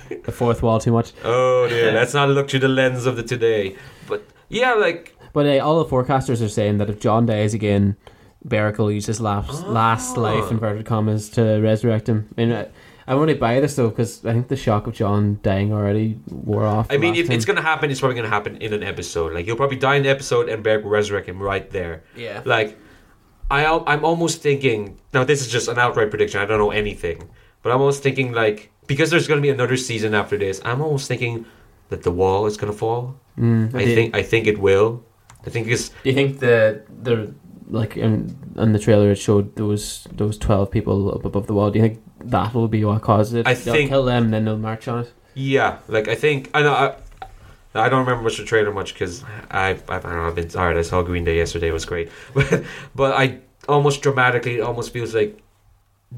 the 0.23 0.31
fourth 0.31 0.63
wall 0.63 0.79
too 0.79 0.93
much. 0.93 1.11
Oh 1.25 1.67
dear. 1.67 1.91
Let's 1.99 2.13
not 2.13 2.29
look 2.29 2.49
through 2.49 2.61
the 2.61 2.69
lens 2.69 3.05
of 3.05 3.17
the 3.17 3.23
today. 3.23 3.75
But 4.07 4.23
yeah, 4.47 4.73
like 4.75 5.13
But 5.33 5.45
uh, 5.45 5.59
all 5.65 5.83
the 5.83 5.89
forecasters 5.89 6.41
are 6.45 6.49
saying 6.49 6.77
that 6.77 6.89
if 6.89 6.99
Jon 7.01 7.25
dies 7.25 7.53
again, 7.53 7.97
Beric 8.45 8.77
will 8.77 8.91
use 8.91 9.05
his 9.07 9.19
last, 9.21 9.67
last 9.67 10.17
Ah. 10.17 10.21
life, 10.21 10.49
inverted 10.51 10.85
commas, 10.85 11.29
to 11.31 11.59
resurrect 11.61 12.07
him. 12.09 12.27
I 12.37 12.41
mean, 12.41 12.53
I, 12.53 12.67
I 13.07 13.15
won't 13.15 13.27
really 13.27 13.39
buy 13.39 13.59
this 13.59 13.75
though, 13.75 13.89
because 13.89 14.25
I 14.25 14.31
think 14.33 14.47
the 14.47 14.55
shock 14.55 14.87
of 14.87 14.93
Jon 14.93 15.39
dying 15.41 15.73
already 15.73 16.19
wore 16.29 16.65
off. 16.65 16.87
I 16.89 16.97
mean, 16.97 17.13
last 17.13 17.19
if 17.21 17.29
it's 17.31 17.45
gonna 17.45 17.61
happen, 17.61 17.89
it's 17.91 17.99
probably 17.99 18.15
gonna 18.15 18.29
happen 18.29 18.57
in 18.57 18.73
an 18.73 18.83
episode. 18.83 19.33
Like 19.33 19.45
he'll 19.45 19.55
probably 19.55 19.77
die 19.77 19.95
in 19.95 20.03
the 20.03 20.09
episode, 20.09 20.49
and 20.49 20.63
Beric 20.63 20.83
will 20.83 20.91
resurrect 20.91 21.27
him 21.27 21.41
right 21.41 21.69
there. 21.71 22.03
Yeah. 22.15 22.41
Like, 22.45 22.77
I 23.49 23.65
I'm 23.87 24.05
almost 24.05 24.41
thinking. 24.41 24.99
Now 25.13 25.23
this 25.23 25.41
is 25.41 25.47
just 25.47 25.67
an 25.67 25.77
outright 25.79 26.09
prediction. 26.09 26.39
I 26.41 26.45
don't 26.45 26.59
know 26.59 26.71
anything, 26.71 27.29
but 27.63 27.71
I'm 27.71 27.79
almost 27.81 28.03
thinking 28.03 28.31
like 28.33 28.71
because 28.87 29.09
there's 29.09 29.27
gonna 29.27 29.41
be 29.41 29.49
another 29.49 29.77
season 29.77 30.13
after 30.13 30.37
this. 30.37 30.61
I'm 30.63 30.81
almost 30.81 31.07
thinking 31.07 31.45
that 31.89 32.03
the 32.03 32.11
wall 32.11 32.45
is 32.45 32.55
gonna 32.57 32.73
fall. 32.73 33.19
Mm, 33.37 33.73
I 33.75 33.85
do- 33.85 33.95
think 33.95 34.15
I 34.15 34.23
think 34.23 34.47
it 34.47 34.59
will. 34.59 35.03
I 35.45 35.49
think 35.49 35.67
it's 35.67 35.89
Do 35.89 36.09
you 36.09 36.13
think 36.13 36.39
the 36.39 36.83
the 37.01 37.33
like 37.67 37.97
in, 37.97 38.35
in 38.57 38.73
the 38.73 38.79
trailer 38.79 39.11
it 39.11 39.15
showed 39.17 39.55
those 39.55 40.07
those 40.15 40.37
twelve 40.37 40.69
people 40.71 41.13
up 41.15 41.25
above 41.25 41.47
the 41.47 41.53
wall? 41.53 41.71
Do 41.71 41.79
you 41.79 41.85
think 41.85 41.99
that 42.25 42.53
will 42.53 42.67
be 42.67 42.83
what 42.85 43.01
causes 43.01 43.33
it? 43.33 43.47
I 43.47 43.53
They'll 43.53 43.73
think- 43.73 43.89
kill 43.89 44.05
them, 44.05 44.31
then 44.31 44.45
they'll 44.45 44.57
march 44.57 44.87
on 44.87 44.99
it. 45.05 45.13
Yeah, 45.33 45.77
like 45.87 46.07
I 46.07 46.15
think 46.15 46.49
I 46.53 46.61
know. 46.61 46.73
I, 46.73 46.95
I 47.73 47.87
don't 47.87 47.99
remember 48.01 48.23
much 48.23 48.33
of 48.33 48.45
the 48.45 48.49
trailer 48.49 48.71
much 48.73 48.93
because 48.93 49.23
I, 49.49 49.69
I 49.69 49.95
I 49.95 49.99
don't 49.99 50.11
know. 50.13 50.27
I've 50.27 50.35
been 50.35 50.49
tired. 50.49 50.75
I 50.77 50.81
saw 50.81 51.01
Green 51.01 51.23
Day 51.23 51.37
yesterday. 51.37 51.69
It 51.69 51.73
was 51.73 51.85
great, 51.85 52.09
but 52.33 52.63
but 52.93 53.13
I 53.13 53.39
almost 53.69 54.01
dramatically 54.01 54.57
it 54.57 54.61
almost 54.61 54.91
feels 54.91 55.15
like 55.15 55.39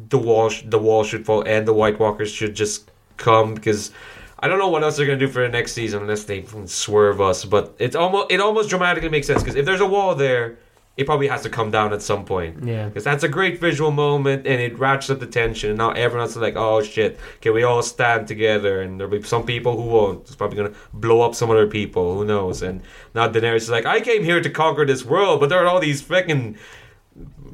the 0.09 0.17
wall 0.17 0.49
sh- 0.49 0.63
the 0.65 0.79
wall 0.79 1.03
should 1.03 1.25
fall 1.25 1.43
and 1.45 1.67
the 1.67 1.73
White 1.73 1.99
Walkers 1.99 2.31
should 2.31 2.55
just 2.55 2.89
come 3.17 3.53
because 3.53 3.91
I 4.39 4.47
don't 4.47 4.57
know 4.57 4.69
what 4.69 4.81
else 4.83 4.97
they're 4.97 5.05
gonna 5.05 5.19
do 5.19 5.27
for 5.27 5.43
the 5.43 5.49
next 5.49 5.73
season 5.73 6.01
unless 6.01 6.23
they 6.23 6.43
swerve 6.65 7.21
us. 7.21 7.45
But 7.45 7.75
it's 7.77 7.95
almost 7.95 8.31
it 8.31 8.39
almost 8.41 8.69
dramatically 8.69 9.09
makes 9.09 9.27
sense 9.27 9.43
because 9.43 9.55
if 9.55 9.65
there's 9.65 9.81
a 9.81 9.85
wall 9.85 10.15
there, 10.15 10.57
it 10.95 11.05
probably 11.07 11.27
has 11.27 11.41
to 11.41 11.49
come 11.49 11.71
down 11.71 11.91
at 11.91 12.01
some 12.03 12.23
point. 12.23 12.63
Yeah. 12.63 12.85
Because 12.87 13.03
that's 13.03 13.23
a 13.23 13.27
great 13.27 13.59
visual 13.59 13.89
moment 13.89 14.45
and 14.45 14.61
it 14.61 14.77
ratchets 14.77 15.09
up 15.09 15.19
the 15.19 15.25
tension. 15.25 15.69
And 15.71 15.77
now 15.79 15.89
everyone's 15.91 16.37
like, 16.37 16.55
oh 16.55 16.83
shit, 16.83 17.19
can 17.41 17.53
we 17.53 17.63
all 17.63 17.81
stand 17.81 18.27
together? 18.27 18.81
And 18.81 18.99
there'll 18.99 19.11
be 19.11 19.23
some 19.23 19.43
people 19.43 19.75
who 19.75 19.89
won't. 19.89 20.21
It's 20.21 20.35
probably 20.35 20.57
going 20.57 20.71
to 20.71 20.77
blow 20.93 21.21
up 21.21 21.33
some 21.33 21.49
other 21.49 21.65
people. 21.65 22.13
Who 22.15 22.25
knows? 22.25 22.61
And 22.61 22.81
now 23.15 23.27
Daenerys 23.27 23.55
is 23.55 23.69
like, 23.71 23.87
I 23.87 24.01
came 24.01 24.23
here 24.23 24.39
to 24.39 24.49
conquer 24.51 24.85
this 24.85 25.03
world, 25.03 25.39
but 25.39 25.49
there 25.49 25.59
are 25.63 25.67
all 25.67 25.79
these 25.79 26.03
freaking 26.03 26.57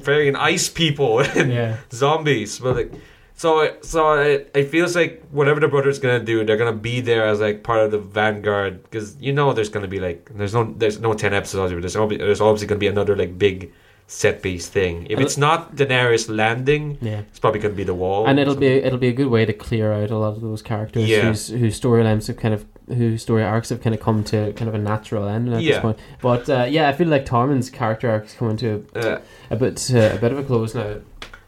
freaking 0.00 0.36
ice 0.36 0.68
people 0.68 1.20
and 1.38 1.50
Yeah. 1.50 1.76
zombies. 1.92 2.58
But 2.58 2.76
like, 2.76 2.92
So, 3.40 3.60
it- 3.60 3.84
so 3.92 4.00
it, 4.20 4.50
it 4.54 4.66
feels 4.74 4.94
like 4.94 5.22
whatever 5.30 5.60
the 5.60 5.68
brother's 5.74 5.98
gonna 5.98 6.22
do, 6.32 6.44
they're 6.44 6.58
gonna 6.62 6.82
be 6.92 7.00
there 7.00 7.24
as 7.32 7.40
like 7.40 7.62
part 7.62 7.80
of 7.84 7.90
the 7.90 7.98
vanguard 7.98 8.82
because 8.84 9.16
you 9.26 9.32
know 9.32 9.52
there's 9.54 9.70
gonna 9.74 9.88
be 9.96 10.00
like 10.08 10.20
there's 10.38 10.52
no 10.58 10.62
there's 10.80 11.00
no 11.00 11.14
ten 11.14 11.32
episodes, 11.32 11.72
but 11.72 11.80
there's 11.80 11.96
obviously, 11.96 12.26
there's 12.26 12.40
obviously 12.42 12.66
gonna 12.68 12.78
be 12.88 12.92
another 12.96 13.16
like 13.16 13.38
big 13.38 13.72
set 14.06 14.42
piece 14.42 14.66
thing. 14.68 15.06
If 15.08 15.18
it's 15.20 15.38
not 15.38 15.76
Daenerys 15.76 16.28
landing, 16.28 16.98
Yeah. 17.00 17.20
it's 17.30 17.38
probably 17.38 17.60
gonna 17.60 17.74
be 17.74 17.84
the 17.84 17.94
wall, 17.94 18.26
and 18.26 18.38
it'll 18.38 18.56
be 18.56 18.66
it'll 18.66 18.98
be 18.98 19.08
a 19.08 19.18
good 19.20 19.28
way 19.36 19.46
to 19.46 19.54
clear 19.54 19.90
out 19.92 20.10
a 20.10 20.18
lot 20.18 20.34
of 20.36 20.42
those 20.42 20.60
characters 20.62 21.08
Yeah. 21.08 21.22
whose 21.22 21.48
whose 21.48 21.80
storylines 21.80 22.26
have 22.26 22.36
kind 22.36 22.52
of 22.52 22.66
whose 22.88 23.22
story 23.22 23.44
arcs 23.44 23.68
have 23.70 23.80
kind 23.80 23.94
of 23.94 24.00
come 24.02 24.22
to 24.24 24.52
kind 24.58 24.68
of 24.68 24.74
a 24.74 24.78
natural 24.92 25.28
end 25.28 25.48
at 25.54 25.62
this 25.62 25.78
point. 25.78 25.98
But 26.20 26.50
uh, 26.50 26.66
yeah, 26.68 26.88
I 26.90 26.92
feel 26.92 27.08
like 27.08 27.24
Tormund's 27.24 27.70
character 27.70 28.10
arc 28.10 28.24
is 28.26 28.34
coming 28.34 28.56
to 28.58 28.84
Uh, 28.94 29.18
a, 29.50 29.54
a 29.54 29.56
bit 29.56 29.76
uh, 29.94 30.16
a 30.16 30.18
bit 30.18 30.32
of 30.32 30.38
a 30.38 30.42
close 30.42 30.74
now. 30.74 30.96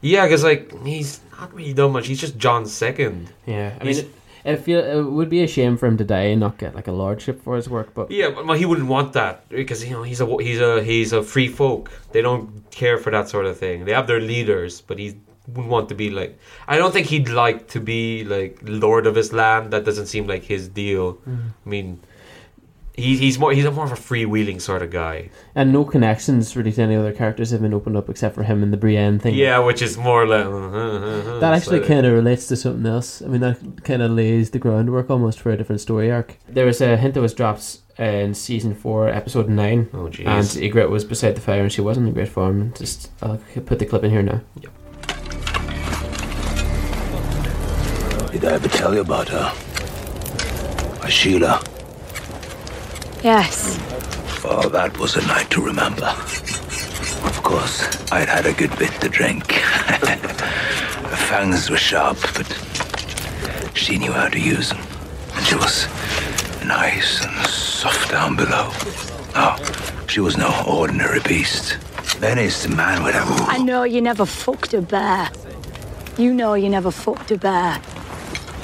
yeah, 0.00 0.24
because 0.24 0.44
like 0.44 0.72
he's 0.86 1.20
not 1.42 1.54
really 1.54 1.72
done 1.72 1.92
much. 1.92 2.06
He's 2.06 2.20
just 2.20 2.36
Jon's 2.38 2.72
second. 2.72 3.32
Yeah, 3.46 3.74
I 3.80 3.84
mean, 3.84 3.94
He's- 3.94 4.06
it, 4.44 4.56
feel 4.64 4.80
it 4.80 5.02
would 5.16 5.30
be 5.36 5.42
a 5.42 5.46
shame 5.46 5.76
for 5.76 5.86
him 5.86 5.96
to 5.98 6.04
die 6.04 6.28
and 6.32 6.40
not 6.40 6.58
get 6.58 6.74
like 6.74 6.88
a 6.88 6.92
lordship 7.02 7.42
for 7.44 7.54
his 7.56 7.68
work. 7.68 7.88
But 7.94 8.10
Yeah, 8.10 8.28
well, 8.28 8.58
he 8.62 8.66
wouldn't 8.66 8.88
want 8.88 9.12
that 9.12 9.48
because 9.48 9.84
you 9.84 9.92
know 9.94 10.02
he's 10.02 10.20
a 10.20 10.26
he's 10.48 10.60
a 10.60 10.82
he's 10.82 11.12
a 11.12 11.22
free 11.22 11.48
folk. 11.60 11.90
They 12.12 12.22
don't 12.22 12.46
care 12.70 12.98
for 12.98 13.10
that 13.16 13.28
sort 13.28 13.46
of 13.46 13.56
thing. 13.64 13.84
They 13.86 13.92
have 13.92 14.06
their 14.06 14.20
leaders, 14.34 14.80
but 14.80 14.98
he 14.98 15.08
wouldn't 15.48 15.68
want 15.76 15.88
to 15.90 15.94
be 15.94 16.10
like. 16.10 16.32
I 16.66 16.76
don't 16.80 16.92
think 16.92 17.06
he'd 17.06 17.28
like 17.28 17.68
to 17.74 17.80
be 17.80 18.24
like 18.24 18.58
lord 18.62 19.06
of 19.06 19.14
his 19.14 19.32
land. 19.32 19.72
That 19.72 19.84
doesn't 19.84 20.06
seem 20.06 20.26
like 20.26 20.44
his 20.54 20.68
deal. 20.68 21.14
Mm. 21.28 21.38
I 21.66 21.68
mean, 21.74 22.00
he, 22.94 23.16
he's 23.16 23.38
more 23.38 23.52
he's 23.52 23.64
more 23.64 23.84
of 23.84 23.92
a 23.92 23.94
freewheeling 23.94 24.60
sort 24.60 24.82
of 24.82 24.90
guy. 24.90 25.30
and 25.54 25.72
no 25.72 25.84
connections 25.84 26.54
really 26.56 26.72
to 26.72 26.82
any 26.82 26.94
other 26.94 27.12
characters 27.12 27.50
have 27.50 27.62
been 27.62 27.72
opened 27.72 27.96
up 27.96 28.10
except 28.10 28.34
for 28.34 28.42
him 28.42 28.62
and 28.62 28.72
the 28.72 28.76
Brienne 28.76 29.18
thing. 29.18 29.34
Yeah, 29.34 29.58
which 29.60 29.80
is 29.80 29.96
more 29.96 30.26
like 30.26 30.44
uh, 30.44 30.50
uh, 30.50 30.70
uh, 30.70 31.36
uh 31.36 31.38
That 31.40 31.54
actually 31.54 31.80
kind 31.80 32.04
of 32.04 32.12
relates 32.12 32.46
to 32.48 32.56
something 32.56 32.84
else. 32.84 33.22
I 33.22 33.26
mean, 33.26 33.40
that 33.40 33.84
kind 33.84 34.02
of 34.02 34.10
lays 34.10 34.50
the 34.50 34.58
groundwork 34.58 35.08
almost 35.08 35.40
for 35.40 35.50
a 35.50 35.56
different 35.56 35.80
story 35.80 36.10
arc. 36.10 36.36
There 36.48 36.66
was 36.66 36.80
a 36.80 36.96
hint 36.96 37.14
that 37.14 37.22
was 37.22 37.32
dropped 37.32 37.78
in 37.98 38.34
season 38.34 38.74
four, 38.74 39.08
episode 39.08 39.48
nine, 39.48 39.88
Oh 39.94 40.06
and 40.06 40.14
jeez. 40.14 40.70
Ygritte 40.70 40.90
was 40.90 41.04
beside 41.04 41.34
the 41.34 41.40
fire, 41.40 41.62
and 41.62 41.72
she 41.72 41.80
wasn't 41.80 42.08
in 42.08 42.14
great 42.14 42.28
form. 42.28 42.74
Just 42.74 43.10
I'll 43.22 43.40
put 43.64 43.78
the 43.78 43.86
clip 43.86 44.04
in 44.04 44.10
here 44.10 44.22
now. 44.22 44.40
Yep. 44.60 44.72
Did 48.32 48.44
I 48.44 48.52
ever 48.54 48.68
tell 48.68 48.94
you 48.94 49.00
about 49.00 49.28
her? 49.28 49.52
My 51.00 51.08
Sheila. 51.08 51.62
Yes. 53.22 53.78
Oh, 54.44 54.68
that 54.70 54.98
was 54.98 55.16
a 55.16 55.24
night 55.28 55.48
to 55.50 55.60
remember. 55.60 56.06
Of 57.24 57.40
course, 57.44 58.10
I'd 58.10 58.28
had 58.28 58.46
a 58.46 58.52
good 58.52 58.76
bit 58.78 58.90
to 59.00 59.08
drink. 59.08 59.52
her 59.52 61.16
fangs 61.28 61.70
were 61.70 61.76
sharp, 61.76 62.18
but 62.34 62.48
she 63.74 63.96
knew 63.96 64.10
how 64.10 64.26
to 64.26 64.40
use 64.40 64.70
them. 64.70 64.80
And 65.34 65.46
she 65.46 65.54
was 65.54 65.86
nice 66.64 67.24
and 67.24 67.46
soft 67.46 68.10
down 68.10 68.34
below. 68.34 68.70
Oh, 69.36 69.56
she 70.08 70.18
was 70.18 70.36
no 70.36 70.50
ordinary 70.66 71.20
beast. 71.20 71.78
Benny's 72.20 72.62
the 72.64 72.74
man 72.74 73.04
with 73.04 73.14
a... 73.14 73.20
I 73.48 73.58
know 73.58 73.84
you 73.84 74.00
never 74.00 74.26
fucked 74.26 74.74
a 74.74 74.82
bear. 74.82 75.30
You 76.18 76.34
know 76.34 76.54
you 76.54 76.68
never 76.68 76.90
fucked 76.90 77.30
a 77.30 77.38
bear. 77.38 77.80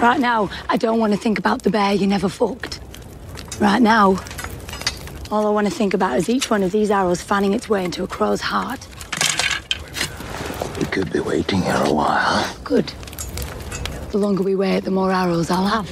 Right 0.01 0.19
now, 0.19 0.51
I 0.69 0.77
don't 0.77 0.99
want 0.99 1.13
to 1.13 1.19
think 1.19 1.39
about 1.39 1.63
the 1.63 1.71
bear 1.71 1.95
you 1.95 2.09
never 2.09 2.29
fucked. 2.29 2.81
Right 3.61 3.83
now, 3.83 4.19
all 5.31 5.47
I 5.47 5.51
want 5.51 5.67
to 5.67 5.73
think 5.73 5.95
about 5.95 6.17
is 6.19 6.29
each 6.29 6.51
one 6.51 6.63
of 6.63 6.73
these 6.73 6.91
arrows 6.91 7.21
fanning 7.23 7.53
its 7.53 7.69
way 7.69 7.85
into 7.85 8.03
a 8.03 8.07
crow's 8.07 8.41
heart. 8.41 8.87
We 10.79 10.85
could 10.87 11.13
be 11.13 11.21
waiting 11.21 11.63
here 11.63 11.81
a 11.85 11.93
while. 11.93 12.57
Good. 12.65 12.87
The 14.11 14.19
longer 14.19 14.43
we 14.43 14.55
wait, 14.55 14.85
the 14.85 14.91
more 14.91 15.13
arrows 15.13 15.51
I'll 15.51 15.67
have. 15.67 15.91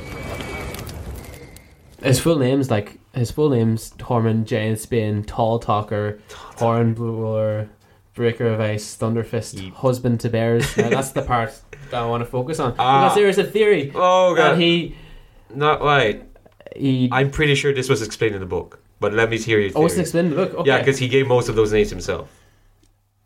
His 2.03 2.21
full 2.21 2.39
name's 2.39 2.71
like 2.71 2.99
his 3.15 3.31
full 3.31 3.51
name's 3.51 3.91
Tormund 3.93 4.45
Giantsbane, 4.45 5.27
Tall 5.27 5.59
Talker, 5.59 6.21
Horn 6.57 6.95
Blower, 6.95 7.69
Breaker 8.15 8.47
of 8.47 8.61
Ice, 8.61 8.97
Thunderfist, 8.97 9.57
Yeet. 9.57 9.73
Husband 9.73 10.21
to 10.21 10.29
Bears. 10.31 10.77
Now 10.77 10.89
that's 10.91 11.11
the 11.11 11.23
part 11.35 11.53
that 11.91 12.03
I 12.03 12.07
want 12.07 12.23
to 12.23 12.31
focus 12.31 12.59
on 12.61 12.75
Ah. 12.79 13.05
because 13.05 13.17
there 13.17 13.29
is 13.29 13.39
a 13.39 13.45
theory 13.45 13.93
Oh 13.95 14.35
that 14.37 14.51
god. 14.53 14.59
he 14.61 14.95
Not 15.55 15.83
right. 15.83 16.23
he. 16.75 17.09
I'm 17.13 17.31
pretty 17.31 17.55
sure 17.55 17.75
this 17.75 17.89
was 17.89 18.03
explained 18.03 18.35
in 18.35 18.41
the 18.41 18.47
book, 18.47 18.79
but 19.01 19.13
let 19.13 19.31
me 19.31 19.39
hear 19.39 19.59
your 19.61 19.73
oh, 19.75 19.85
it's 19.85 19.95
theory. 19.95 20.03
explained 20.03 20.29
in 20.33 20.37
the 20.37 20.47
book. 20.47 20.55
Okay. 20.61 20.69
Yeah, 20.71 20.79
because 20.79 20.99
he 20.99 21.09
gave 21.09 21.27
most 21.27 21.49
of 21.49 21.57
those 21.57 21.73
names 21.73 21.91
himself. 21.91 22.29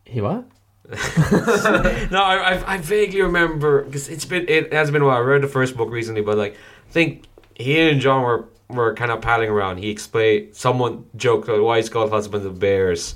he 0.05 0.21
what? 0.21 0.45
No, 2.11 2.23
I, 2.23 2.55
I, 2.55 2.75
I 2.75 2.79
vaguely 2.79 3.23
remember 3.23 3.85
because 3.85 4.09
it's 4.09 4.25
been 4.25 4.47
it 4.49 4.73
has 4.73 4.91
been 4.91 5.03
a 5.03 5.07
while. 5.07 5.19
I 5.19 5.21
read 5.21 5.43
the 5.43 5.49
first 5.49 5.77
book 5.77 5.91
recently, 5.91 6.21
but 6.23 6.37
like 6.37 6.55
I 6.55 6.93
think 6.93 7.27
he 7.55 7.79
and 7.79 8.01
Jon 8.01 8.23
were 8.23 8.49
were 8.69 8.95
kind 8.95 9.11
of 9.13 9.21
palling 9.21 9.51
around. 9.51 9.79
He 9.79 9.91
explained 9.91 10.57
someone 10.57 11.05
joked 11.17 11.49
about 11.49 11.63
why 11.63 11.77
he's 11.77 11.89
called 11.89 12.11
husband 12.11 12.45
of 12.45 12.59
bears. 12.59 13.15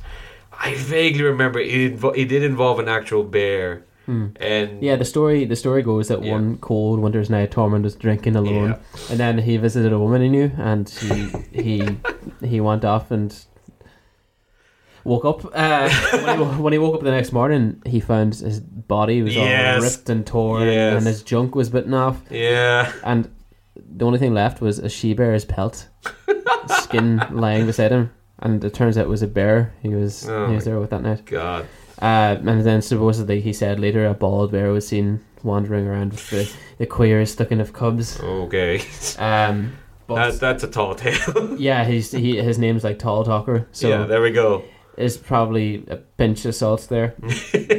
I 0.52 0.74
vaguely 0.76 1.22
remember 1.24 1.58
it. 1.58 1.98
Invo- 1.98 2.16
it 2.16 2.26
did 2.26 2.44
involve 2.44 2.78
an 2.78 2.88
actual 2.88 3.24
bear, 3.24 3.84
and 4.06 4.82
Yeah, 4.82 4.96
the 4.96 5.04
story 5.04 5.44
the 5.44 5.56
story 5.56 5.82
goes 5.82 6.08
that 6.08 6.22
Yeah. 6.22 6.32
one 6.32 6.58
cold 6.58 7.00
winter's 7.00 7.30
night 7.30 7.50
Tormund 7.50 7.82
was 7.82 7.94
drinking 7.96 8.36
alone, 8.36 8.76
and 9.10 9.18
then 9.18 9.38
he 9.38 9.56
visited 9.56 9.92
a 9.92 9.98
woman 9.98 10.22
he 10.22 10.28
knew, 10.28 10.50
and 10.58 10.88
he 10.88 11.28
he 11.52 11.88
he 12.46 12.60
went 12.60 12.84
off 12.84 13.10
and 13.10 13.34
woke 15.04 15.24
up. 15.24 15.44
Uh, 15.54 15.88
when, 16.12 16.38
he, 16.38 16.44
when 16.62 16.72
he 16.72 16.78
woke 16.78 16.94
up 16.94 17.02
the 17.02 17.10
next 17.10 17.32
morning, 17.32 17.82
he 17.86 18.00
found 18.00 18.34
his 18.34 18.60
body 18.60 19.22
was 19.22 19.34
Yes. 19.34 19.76
all 19.76 19.82
ripped 19.88 20.08
and 20.10 20.26
torn, 20.26 20.62
Yes. 20.66 20.96
and 20.98 21.06
his 21.06 21.22
junk 21.22 21.54
was 21.54 21.70
bitten 21.70 21.94
off, 21.94 22.22
yeah, 22.30 22.92
and 23.04 23.28
the 23.76 24.04
only 24.06 24.18
thing 24.18 24.34
left 24.34 24.60
was 24.60 24.78
a 24.78 24.88
she 24.88 25.14
bear's 25.14 25.44
pelt, 25.44 25.88
skin 26.82 27.22
lying 27.32 27.66
beside 27.66 27.90
him. 27.90 28.10
And 28.40 28.62
it 28.64 28.74
turns 28.74 28.98
out 28.98 29.06
it 29.06 29.08
was 29.08 29.22
a 29.22 29.28
bear. 29.28 29.72
He 29.80 29.88
was 29.90 30.28
Oh 30.28 30.48
he 30.48 30.54
was 30.56 30.64
there 30.64 30.78
with 30.80 30.90
that 30.90 31.02
night. 31.02 31.24
God, 31.24 31.66
Uh, 32.02 32.36
and 32.44 32.64
then 32.64 32.82
supposedly 32.82 33.40
he 33.40 33.52
said 33.52 33.78
later 33.80 34.06
a 34.06 34.14
bald 34.14 34.50
bear 34.52 34.72
was 34.72 34.86
seen 34.86 35.20
wandering 35.42 35.86
around 35.86 36.10
with 36.12 36.30
the, 36.30 36.52
the 36.78 36.86
queer 36.86 37.24
stuck 37.26 37.52
in 37.52 37.60
of 37.60 37.72
cubs. 37.72 38.18
okay, 38.20 38.82
Um, 39.18 39.72
but 40.06 40.30
that, 40.32 40.40
that's 40.40 40.64
a 40.64 40.68
tall 40.68 40.94
tale. 40.94 41.56
yeah, 41.58 41.84
he's, 41.84 42.10
he 42.10 42.36
his 42.36 42.58
name's 42.58 42.84
like 42.84 42.98
Tall 42.98 43.24
Talker, 43.24 43.66
so 43.72 43.88
yeah, 43.88 44.04
there 44.04 44.20
we 44.20 44.32
go. 44.32 44.64
it's 44.98 45.16
probably 45.16 45.84
a 45.88 45.96
pinch 45.96 46.44
of 46.44 46.54
salt 46.54 46.86
there. 46.90 47.14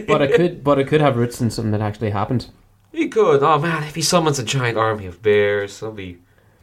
but 0.08 0.21
it 0.21 0.36
could 0.36 0.63
but 0.63 0.80
it 0.80 0.88
could 0.88 1.01
have 1.01 1.17
roots 1.17 1.39
in 1.41 1.49
something 1.51 1.71
that 1.71 1.82
actually 1.82 2.10
happened. 2.12 2.47
He 2.91 3.10
could. 3.10 3.43
Oh 3.43 3.60
man, 3.60 3.84
if 3.84 3.93
he 3.95 4.01
summons 4.01 4.39
a 4.39 4.43
giant 4.43 4.78
army 4.78 5.06
of 5.06 5.21
bears, 5.21 5.80
that'll 5.80 5.93
be 5.93 6.17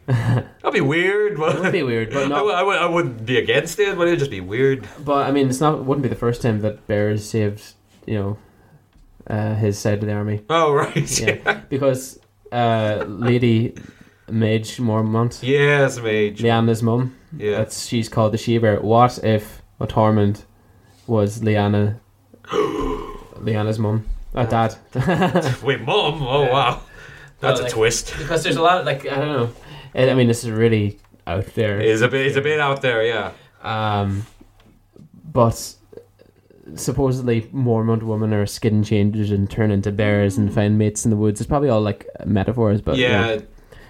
that'll 0.07 0.71
be 0.71 0.81
weird. 0.81 1.37
But 1.37 1.55
It 1.55 1.61
would 1.61 1.71
be 1.71 1.83
weird, 1.83 2.11
but 2.11 2.23
I, 2.25 2.27
no. 2.27 2.35
w- 2.35 2.55
I, 2.55 2.63
would, 2.63 2.77
I 2.77 2.85
wouldn't 2.87 3.25
be 3.25 3.37
against 3.37 3.79
it, 3.79 3.97
but 3.97 4.07
it'd 4.07 4.19
just 4.19 4.31
be 4.31 4.41
weird. 4.41 4.87
But 5.03 5.27
I 5.27 5.31
mean, 5.31 5.49
it's 5.49 5.61
not 5.61 5.75
it 5.75 5.83
wouldn't 5.85 6.03
be 6.03 6.09
the 6.09 6.15
first 6.15 6.41
time 6.41 6.61
that 6.61 6.85
bears 6.87 7.27
saved 7.29 7.73
you 8.05 8.15
know 8.19 8.37
uh, 9.27 9.55
his 9.55 9.77
side 9.79 9.99
of 9.99 10.05
the 10.05 10.13
army. 10.13 10.43
Oh 10.49 10.73
right, 10.81 11.19
Yeah, 11.21 11.61
because 11.69 12.19
uh, 12.51 13.03
Lady 13.07 13.75
Maege 14.27 14.79
Mormont, 14.79 15.39
yes, 15.41 15.99
Maege. 15.99 16.37
Lyanna's 16.39 16.81
mum, 16.83 17.15
Yeah. 17.37 17.57
That's 17.57 17.85
she's 17.85 18.09
called 18.09 18.33
the 18.33 18.37
she 18.37 18.57
bear. 18.57 18.79
What 18.81 19.19
if 19.23 19.61
a 19.79 19.87
Tormund 19.87 20.43
was 21.07 21.39
Lyanna 21.41 21.99
Lyanna's 23.37 23.79
mum? 23.79 24.05
Uh, 24.35 24.45
dad. 24.45 24.75
Wait, 25.63 25.81
mom? 25.81 26.23
Oh 26.23 26.47
wow, 26.51 26.81
that's 27.39 27.59
Well, 27.59 27.61
a 27.61 27.63
like- 27.63 27.71
twist. 27.71 28.15
because 28.17 28.43
there's 28.43 28.55
a 28.55 28.61
lot 28.61 28.83
like 28.85 29.05
I 29.05 29.15
don't 29.15 29.27
know. 29.27 29.49
I 29.95 30.09
I 30.09 30.13
mean 30.13 30.27
this 30.27 30.43
is 30.43 30.51
really 30.51 30.99
out 31.25 31.45
there. 31.55 31.79
It's 31.79 32.01
a 32.01 32.07
bit, 32.07 32.25
it's 32.25 32.37
a 32.37 32.41
bit 32.41 32.59
out 32.59 32.81
there, 32.81 33.05
yeah. 33.05 33.31
Um 33.61 34.25
but 35.31 35.75
supposedly 36.75 37.41
Mormont 37.53 38.03
women 38.03 38.33
are 38.33 38.45
skin 38.45 38.83
changers 38.83 39.31
and 39.31 39.49
turn 39.49 39.71
into 39.71 39.91
bears 39.91 40.37
and 40.37 40.53
find 40.53 40.77
mates 40.77 41.05
in 41.05 41.11
the 41.11 41.17
woods. 41.17 41.41
It's 41.41 41.47
probably 41.47 41.69
all 41.69 41.81
like 41.81 42.07
metaphors, 42.25 42.81
but 42.81 42.97
you 42.97 43.07
know. 43.07 43.33
yeah, 43.33 43.41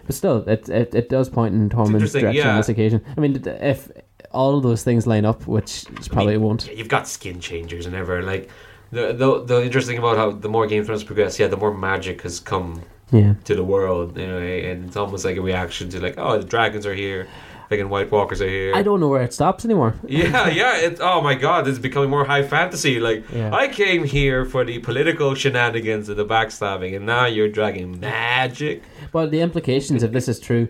But 0.06 0.16
still, 0.16 0.38
it 0.50 0.70
it, 0.70 0.96
it 0.96 1.10
does 1.10 1.30
point 1.30 1.54
in 1.56 1.70
Tormund's 1.70 1.94
interesting, 1.94 2.22
direction 2.22 2.48
on 2.48 2.58
this 2.58 2.70
occasion. 2.70 3.04
I 3.16 3.20
mean, 3.20 3.42
if 3.46 3.92
all 4.32 4.58
of 4.58 4.64
those 4.64 4.84
things 4.84 5.06
line 5.06 5.26
up, 5.26 5.46
which 5.48 5.86
is 6.00 6.08
probably 6.08 6.38
won't. 6.38 6.72
you've 6.76 6.88
got 6.90 7.08
skin 7.08 7.40
changers 7.40 7.86
and 7.86 7.96
ever 7.96 8.22
like. 8.24 8.50
The, 8.92 9.12
the 9.12 9.44
the 9.44 9.64
interesting 9.64 9.98
about 9.98 10.18
how 10.18 10.30
the 10.30 10.50
more 10.50 10.68
Game 10.68 10.82
of 10.82 10.86
Thrones 10.86 11.04
progress, 11.04 11.40
yeah, 11.40 11.48
the 11.48 11.58
more 11.58 11.74
magic 11.74 12.22
has 12.22 12.40
come 12.40 12.84
Yeah. 13.14 13.36
to 13.46 13.56
the 13.56 13.64
world, 13.64 14.18
you 14.18 14.28
know, 14.28 14.40
and 14.40 14.86
it's 14.88 14.98
almost 14.98 15.24
like 15.24 15.38
a 15.38 15.42
reaction 15.42 15.88
to 15.90 16.02
like, 16.02 16.16
oh, 16.18 16.38
the 16.40 16.44
dragons 16.46 16.86
are 16.86 16.94
here, 16.96 17.28
fucking 17.70 17.88
White 17.90 18.12
Walkers 18.12 18.42
are 18.42 18.50
here. 18.50 18.74
I 18.76 18.82
don't 18.82 19.00
know 19.00 19.08
where 19.08 19.22
it 19.22 19.34
stops 19.34 19.64
anymore. 19.66 19.94
Yeah, 20.08 20.50
yeah. 20.50 20.78
It, 20.78 20.98
oh 21.00 21.22
my 21.22 21.36
god, 21.36 21.68
it's 21.68 21.80
becoming 21.80 22.10
more 22.10 22.26
high 22.26 22.44
fantasy. 22.44 23.00
Like, 23.00 23.24
Yeah. 23.32 23.54
I 23.56 23.68
came 23.68 24.04
here 24.04 24.46
for 24.46 24.66
the 24.66 24.80
political 24.80 25.36
shenanigans 25.36 26.10
and 26.10 26.18
the 26.18 26.26
backstabbing, 26.26 26.96
and 26.96 27.06
now 27.06 27.26
you're 27.26 27.50
dragging 27.50 28.00
magic. 28.00 28.84
But 29.12 29.32
the 29.32 29.42
implications, 29.42 30.04
if 30.04 30.12
this 30.12 30.28
is 30.28 30.40
true, 30.40 30.68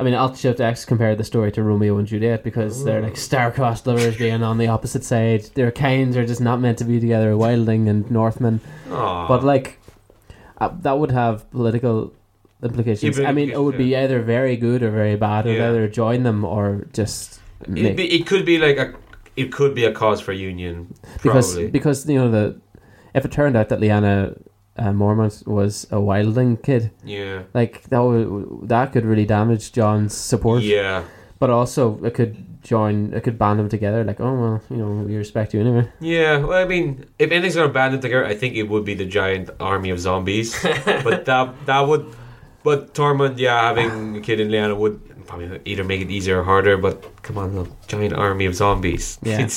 I 0.00 0.04
mean, 0.04 0.14
Alt 0.14 0.36
Shift 0.38 0.60
X 0.60 0.84
compared 0.84 1.18
the 1.18 1.24
story 1.24 1.50
to 1.52 1.62
Romeo 1.64 1.98
and 1.98 2.06
Juliet 2.06 2.44
because 2.44 2.84
they're 2.84 3.02
like 3.02 3.16
star-crossed 3.16 3.84
lovers 3.86 4.16
being 4.16 4.44
on 4.44 4.56
the 4.58 4.68
opposite 4.68 5.02
side. 5.02 5.42
Their 5.54 5.72
kinds 5.72 6.16
are 6.16 6.24
just 6.24 6.40
not 6.40 6.60
meant 6.60 6.78
to 6.78 6.84
be 6.84 7.00
together, 7.00 7.32
Wildling 7.32 7.88
and 7.88 8.08
Northmen. 8.08 8.60
Aw. 8.92 9.26
But 9.26 9.42
like, 9.42 9.80
uh, 10.60 10.70
that 10.82 10.98
would 10.98 11.10
have 11.10 11.50
political 11.50 12.12
implications. 12.62 13.20
I 13.20 13.32
mean, 13.32 13.50
it 13.50 13.60
would 13.60 13.78
be 13.78 13.94
either 13.96 14.20
very 14.22 14.56
good 14.56 14.82
or 14.82 14.90
very 14.90 15.16
bad. 15.16 15.46
It 15.46 15.50
would 15.50 15.58
Yeah. 15.58 15.68
either 15.70 15.88
join 15.88 16.22
them 16.24 16.44
or 16.44 16.86
just 16.92 17.40
It, 17.62 17.68
make, 17.70 17.96
be, 17.96 18.06
it 18.12 18.26
could 18.26 18.44
be 18.44 18.58
like 18.58 18.78
a. 18.78 18.94
It 19.36 19.52
could 19.52 19.74
be 19.74 19.84
a 19.84 19.92
cause 19.92 20.20
for 20.20 20.32
union. 20.32 20.94
because 21.22 21.52
Probably. 21.54 21.70
because 21.70 22.08
you 22.08 22.18
know 22.18 22.30
the 22.30 22.60
if 23.14 23.24
it 23.24 23.30
turned 23.32 23.56
out 23.56 23.68
that 23.68 23.78
Lyanna 23.80 24.36
uh, 24.76 24.90
Mormont 24.92 25.46
was 25.46 25.84
a 25.90 25.96
wildling 25.96 26.60
kid, 26.62 26.90
yeah. 27.04 27.42
like 27.54 27.82
that 27.90 28.00
would 28.02 28.68
that 28.68 28.92
could 28.92 29.04
really 29.04 29.24
damage 29.26 29.72
Jon's 29.72 30.14
support. 30.14 30.62
Yeah. 30.62 31.04
But 31.38 31.50
also, 31.50 32.02
it 32.04 32.14
could 32.14 32.34
join, 32.62 33.12
it 33.12 33.22
could 33.22 33.38
band 33.38 33.58
them 33.58 33.68
together. 33.68 34.04
Like, 34.04 34.20
oh 34.20 34.34
well, 34.34 34.62
you 34.70 34.76
know, 34.76 34.90
we 35.04 35.16
respect 35.16 35.54
you 35.54 35.60
anyway. 35.60 35.90
Yeah, 36.00 36.38
well, 36.38 36.62
I 36.62 36.64
mean, 36.66 37.06
if 37.18 37.30
anything's 37.30 37.56
gonna 37.56 37.72
band 37.72 37.94
it 37.94 38.02
together, 38.02 38.24
I 38.24 38.34
think 38.34 38.56
it 38.56 38.64
would 38.64 38.84
be 38.84 38.94
the 38.94 39.06
giant 39.06 39.50
army 39.60 39.90
of 39.90 40.00
zombies. 40.00 40.60
but 40.84 41.24
that 41.24 41.66
that 41.66 41.80
would, 41.80 42.06
but 42.62 42.94
Tormund, 42.94 43.38
yeah, 43.38 43.60
having 43.62 44.16
a 44.16 44.20
kid 44.26 44.40
in 44.40 44.48
Lyanna 44.48 44.76
would 44.76 45.00
probably 45.28 45.60
either 45.64 45.84
make 45.84 46.00
it 46.00 46.10
easier 46.10 46.40
or 46.40 46.42
harder. 46.42 46.76
But 46.76 47.22
come 47.22 47.38
on, 47.38 47.54
the 47.54 47.70
giant 47.86 48.14
army 48.14 48.46
of 48.46 48.54
zombies. 48.54 49.18
Yeah. 49.28 49.48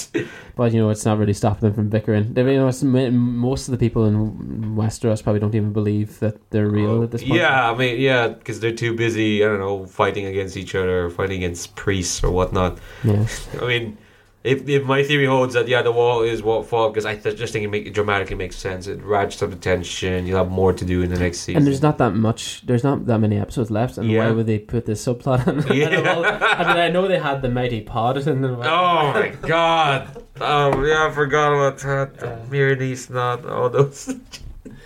But 0.55 0.73
you 0.73 0.79
know, 0.79 0.89
it's 0.89 1.05
not 1.05 1.17
really 1.17 1.33
stopping 1.33 1.61
them 1.61 1.73
from 1.73 1.89
bickering. 1.89 2.33
They, 2.33 2.41
you 2.41 2.59
know, 2.59 3.11
most 3.11 3.67
of 3.67 3.71
the 3.71 3.77
people 3.77 4.05
in 4.05 4.75
Westeros 4.75 5.23
probably 5.23 5.39
don't 5.39 5.55
even 5.55 5.71
believe 5.71 6.19
that 6.19 6.51
they're 6.51 6.67
real 6.67 6.91
oh, 6.91 7.03
at 7.03 7.11
this 7.11 7.23
point. 7.23 7.35
yeah, 7.35 7.71
I 7.71 7.75
mean, 7.75 7.99
yeah, 7.99 8.27
because 8.27 8.59
they're 8.59 8.75
too 8.75 8.93
busy. 8.93 9.43
I 9.43 9.47
don't 9.47 9.59
know, 9.59 9.85
fighting 9.85 10.25
against 10.25 10.57
each 10.57 10.75
other, 10.75 11.09
fighting 11.09 11.37
against 11.37 11.75
priests 11.75 12.21
or 12.23 12.31
whatnot. 12.31 12.77
yeah. 13.03 13.25
I 13.59 13.65
mean. 13.65 13.97
If, 14.43 14.67
if 14.67 14.83
my 14.85 15.03
theory 15.03 15.27
holds 15.27 15.53
that 15.53 15.67
yeah 15.67 15.83
the 15.83 15.91
wall 15.91 16.23
is 16.23 16.41
what 16.41 16.65
fault 16.65 16.93
because 16.93 17.05
I 17.05 17.15
th- 17.15 17.37
just 17.37 17.53
think 17.53 17.63
it, 17.63 17.67
make, 17.69 17.85
it 17.85 17.93
dramatically 17.93 18.35
makes 18.35 18.55
sense 18.55 18.87
it 18.87 18.99
ratchets 19.03 19.43
up 19.43 19.51
the 19.51 19.55
tension 19.55 20.25
you'll 20.25 20.39
have 20.39 20.49
more 20.49 20.73
to 20.73 20.83
do 20.83 21.03
in 21.03 21.11
the 21.11 21.19
next 21.19 21.41
season 21.41 21.57
And 21.57 21.67
there's 21.67 21.83
not 21.83 21.99
that 21.99 22.15
much. 22.15 22.65
There's 22.65 22.83
not 22.83 23.05
that 23.05 23.19
many 23.19 23.37
episodes 23.37 23.69
left. 23.69 23.99
And 23.99 24.09
Yeah. 24.09 24.25
why 24.25 24.31
would 24.31 24.47
they 24.47 24.57
put 24.57 24.87
this 24.87 25.05
subplot 25.05 25.47
on? 25.47 25.61
Yeah. 25.77 25.89
I 26.59 26.63
mean, 26.67 26.77
I 26.77 26.89
know 26.89 27.07
they 27.07 27.19
had 27.19 27.43
the 27.43 27.49
mighty 27.49 27.81
pod 27.81 28.17
in 28.17 28.41
the. 28.41 28.49
Oh 28.49 29.13
my 29.13 29.29
god! 29.47 30.23
Oh 30.39 30.83
yeah, 30.83 31.07
I 31.07 31.11
forgot 31.11 31.53
about 31.53 31.77
that. 31.79 32.09
Yeah. 32.51 33.13
Not 33.15 33.45
all 33.45 33.69
those. 33.69 34.09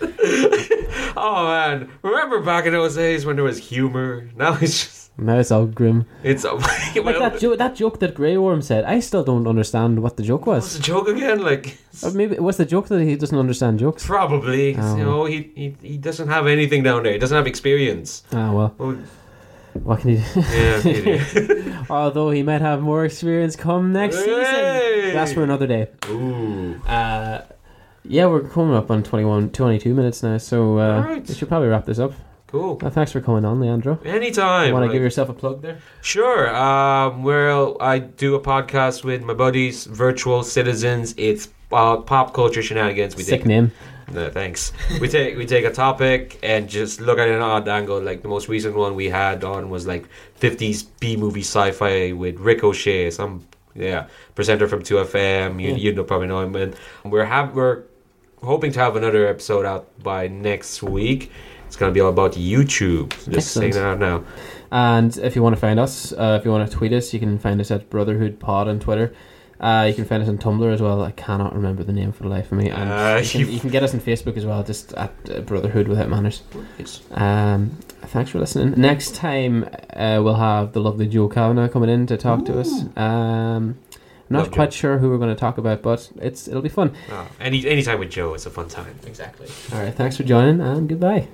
oh 1.16 1.46
man, 1.46 1.90
remember 2.02 2.40
back 2.40 2.66
in 2.66 2.72
those 2.72 2.94
days 2.96 3.24
when 3.24 3.36
there 3.36 3.44
was 3.44 3.58
humor? 3.58 4.28
Now 4.36 4.58
it's 4.60 4.84
just 4.84 5.05
Now 5.18 5.38
it's 5.38 5.50
all 5.50 5.64
grim. 5.66 6.04
it's 6.22 6.44
Like 6.44 7.18
that, 7.18 7.38
jo- 7.40 7.56
that 7.56 7.74
joke 7.74 8.00
that 8.00 8.14
Grey 8.14 8.36
Worm 8.36 8.60
said. 8.60 8.84
I 8.84 9.00
still 9.00 9.24
don't 9.24 9.46
understand 9.46 10.02
what 10.02 10.16
the 10.18 10.22
joke 10.22 10.46
was. 10.46 10.64
What's 10.64 10.74
was. 10.74 10.76
the 10.76 10.82
joke 10.82 11.08
again? 11.08 11.42
Like 11.42 11.78
Or 12.04 12.10
maybe 12.10 12.36
what's 12.38 12.58
the 12.58 12.66
joke 12.66 12.88
that 12.88 13.00
he 13.02 13.16
doesn't 13.16 13.38
understand 13.38 13.78
jokes? 13.78 14.04
probably 14.06 14.76
Oh. 14.78 14.96
you 14.96 15.04
know 15.04 15.24
he, 15.24 15.50
he 15.54 15.76
he 15.82 15.96
doesn't 15.98 16.28
have 16.28 16.46
anything 16.46 16.82
down 16.82 17.02
there. 17.04 17.12
He 17.14 17.18
doesn't 17.18 17.36
have 17.36 17.46
experience. 17.46 18.24
Ah 18.32 18.52
well, 18.52 18.74
Oh, 18.78 18.94
what 19.82 20.00
can 20.00 20.16
he? 20.16 20.16
do? 20.16 21.00
yeah. 21.10 21.84
Although 21.90 22.30
he 22.30 22.42
might 22.42 22.60
have 22.60 22.82
more 22.82 23.04
experience 23.06 23.56
come 23.56 23.92
next 23.92 24.16
season. 24.18 25.14
That's 25.14 25.32
for 25.32 25.42
another 25.44 25.66
day. 25.66 25.88
Ooh. 26.10 26.74
Uh, 26.86 27.40
yeah, 28.04 28.26
we're 28.26 28.48
coming 28.48 28.74
up 28.76 28.90
on 28.90 29.02
21, 29.02 29.50
22 29.50 29.92
minutes 29.94 30.22
now, 30.22 30.38
so 30.38 30.78
uh, 30.78 31.00
Alright. 31.00 31.26
we 31.28 31.34
should 31.34 31.48
probably 31.48 31.68
wrap 31.68 31.84
this 31.86 31.98
up. 31.98 32.12
Cool. 32.56 32.78
Uh, 32.82 32.90
thanks 32.90 33.12
for 33.12 33.20
coming 33.20 33.44
on, 33.44 33.60
Leandro. 33.60 33.98
Anytime. 34.04 34.72
Want 34.72 34.86
to 34.86 34.92
give 34.92 35.02
yourself 35.02 35.28
a 35.28 35.34
plug 35.34 35.62
there? 35.62 35.78
Sure. 36.00 36.54
Um, 36.54 37.22
well, 37.22 37.76
I 37.80 37.98
do 37.98 38.34
a 38.34 38.40
podcast 38.40 39.04
with 39.04 39.22
my 39.22 39.34
buddies, 39.34 39.84
Virtual 39.84 40.42
Citizens. 40.42 41.14
It's 41.16 41.48
uh, 41.72 41.98
pop 41.98 42.32
culture 42.32 42.62
shenanigans. 42.62 43.14
We 43.16 43.22
Sick 43.24 43.40
take, 43.40 43.46
name. 43.46 43.72
no, 44.12 44.30
thanks. 44.30 44.72
we 45.00 45.08
take 45.08 45.36
we 45.36 45.44
take 45.46 45.64
a 45.64 45.72
topic 45.72 46.38
and 46.42 46.68
just 46.68 47.00
look 47.00 47.18
at 47.18 47.28
it 47.28 47.34
an 47.34 47.42
odd 47.42 47.68
angle. 47.68 48.00
Like 48.00 48.22
the 48.22 48.28
most 48.28 48.48
recent 48.48 48.74
one 48.76 48.94
we 48.94 49.08
had 49.10 49.44
on 49.44 49.68
was 49.68 49.86
like 49.86 50.06
50s 50.40 50.86
B 51.00 51.16
movie 51.16 51.40
sci-fi 51.42 52.12
with 52.12 52.38
Ricochet, 52.38 53.10
some 53.10 53.44
yeah 53.74 54.06
presenter 54.34 54.66
from 54.68 54.82
2FM. 54.82 55.60
You 55.60 55.70
Yeah. 55.70 55.76
you 55.76 55.92
know 55.92 56.04
probably 56.04 56.28
know 56.28 56.40
him. 56.40 56.54
And 56.56 56.74
we're 57.04 57.24
have 57.26 57.54
we're 57.54 57.82
hoping 58.42 58.70
to 58.72 58.78
have 58.80 58.96
another 58.96 59.26
episode 59.26 59.66
out 59.66 59.86
by 60.02 60.28
next 60.28 60.82
week. 60.82 61.30
It's 61.66 61.76
gonna 61.76 61.92
be 61.92 62.00
all 62.00 62.10
about 62.10 62.32
YouTube. 62.32 63.10
Just 63.30 63.52
saying 63.52 63.72
that 63.72 63.84
out 63.84 63.98
now. 63.98 64.24
And 64.72 65.16
if 65.18 65.36
you 65.36 65.42
want 65.42 65.54
to 65.54 65.60
find 65.60 65.78
us, 65.78 66.12
uh, 66.12 66.36
if 66.40 66.44
you 66.44 66.50
want 66.50 66.68
to 66.70 66.76
tweet 66.76 66.92
us, 66.92 67.12
you 67.14 67.20
can 67.20 67.38
find 67.38 67.60
us 67.60 67.70
at 67.70 67.88
Brotherhood 67.90 68.38
Pod 68.40 68.66
on 68.68 68.80
Twitter. 68.80 69.14
Uh, 69.58 69.86
you 69.88 69.94
can 69.94 70.04
find 70.04 70.22
us 70.22 70.28
on 70.28 70.36
Tumblr 70.36 70.70
as 70.70 70.82
well. 70.82 71.02
I 71.02 71.12
cannot 71.12 71.54
remember 71.54 71.82
the 71.82 71.92
name 71.92 72.12
for 72.12 72.24
the 72.24 72.28
life 72.28 72.52
of 72.52 72.58
me. 72.58 72.68
And 72.68 72.90
Uh, 72.90 73.20
you, 73.22 73.28
can, 73.30 73.40
you- 73.40 73.46
you 73.46 73.60
can 73.60 73.70
get 73.70 73.82
us 73.82 73.94
on 73.94 74.00
Facebook 74.00 74.36
as 74.36 74.44
well, 74.44 74.62
just 74.62 74.92
at 74.94 75.12
uh, 75.34 75.40
Brotherhood 75.40 75.88
Without 75.88 76.10
Manners. 76.10 76.42
It's 76.78 77.00
Um, 77.12 77.70
thanks 78.02 78.30
for 78.30 78.38
listening. 78.38 78.74
Next 78.76 79.14
time, 79.14 79.64
uh, 79.94 80.20
we'll 80.22 80.34
have 80.34 80.72
the 80.72 80.80
lovely 80.80 81.06
Joe 81.06 81.28
Kavanagh 81.28 81.68
coming 81.68 81.88
in 81.88 82.06
to 82.08 82.16
talk 82.18 82.44
to 82.46 82.58
us. 82.60 82.70
Um, 82.96 83.78
I'm 84.28 84.34
not 84.34 84.38
Love 84.40 84.50
quite 84.50 84.70
Joe. 84.72 84.76
sure 84.76 84.98
who 84.98 85.08
we're 85.08 85.18
going 85.18 85.34
to 85.34 85.40
talk 85.40 85.56
about, 85.56 85.80
but 85.82 86.10
it's 86.20 86.48
it'll 86.48 86.60
be 86.60 86.68
fun. 86.68 86.92
Oh, 87.12 87.26
any 87.40 87.64
anytime 87.66 87.98
with 88.00 88.10
Joe, 88.10 88.34
it's 88.34 88.44
a 88.44 88.50
fun 88.50 88.68
time. 88.68 88.94
Exactly. 89.06 89.46
All 89.72 89.80
right. 89.82 89.94
Thanks 89.94 90.16
for 90.18 90.24
joining, 90.24 90.60
and 90.60 90.86
goodbye. 90.88 91.24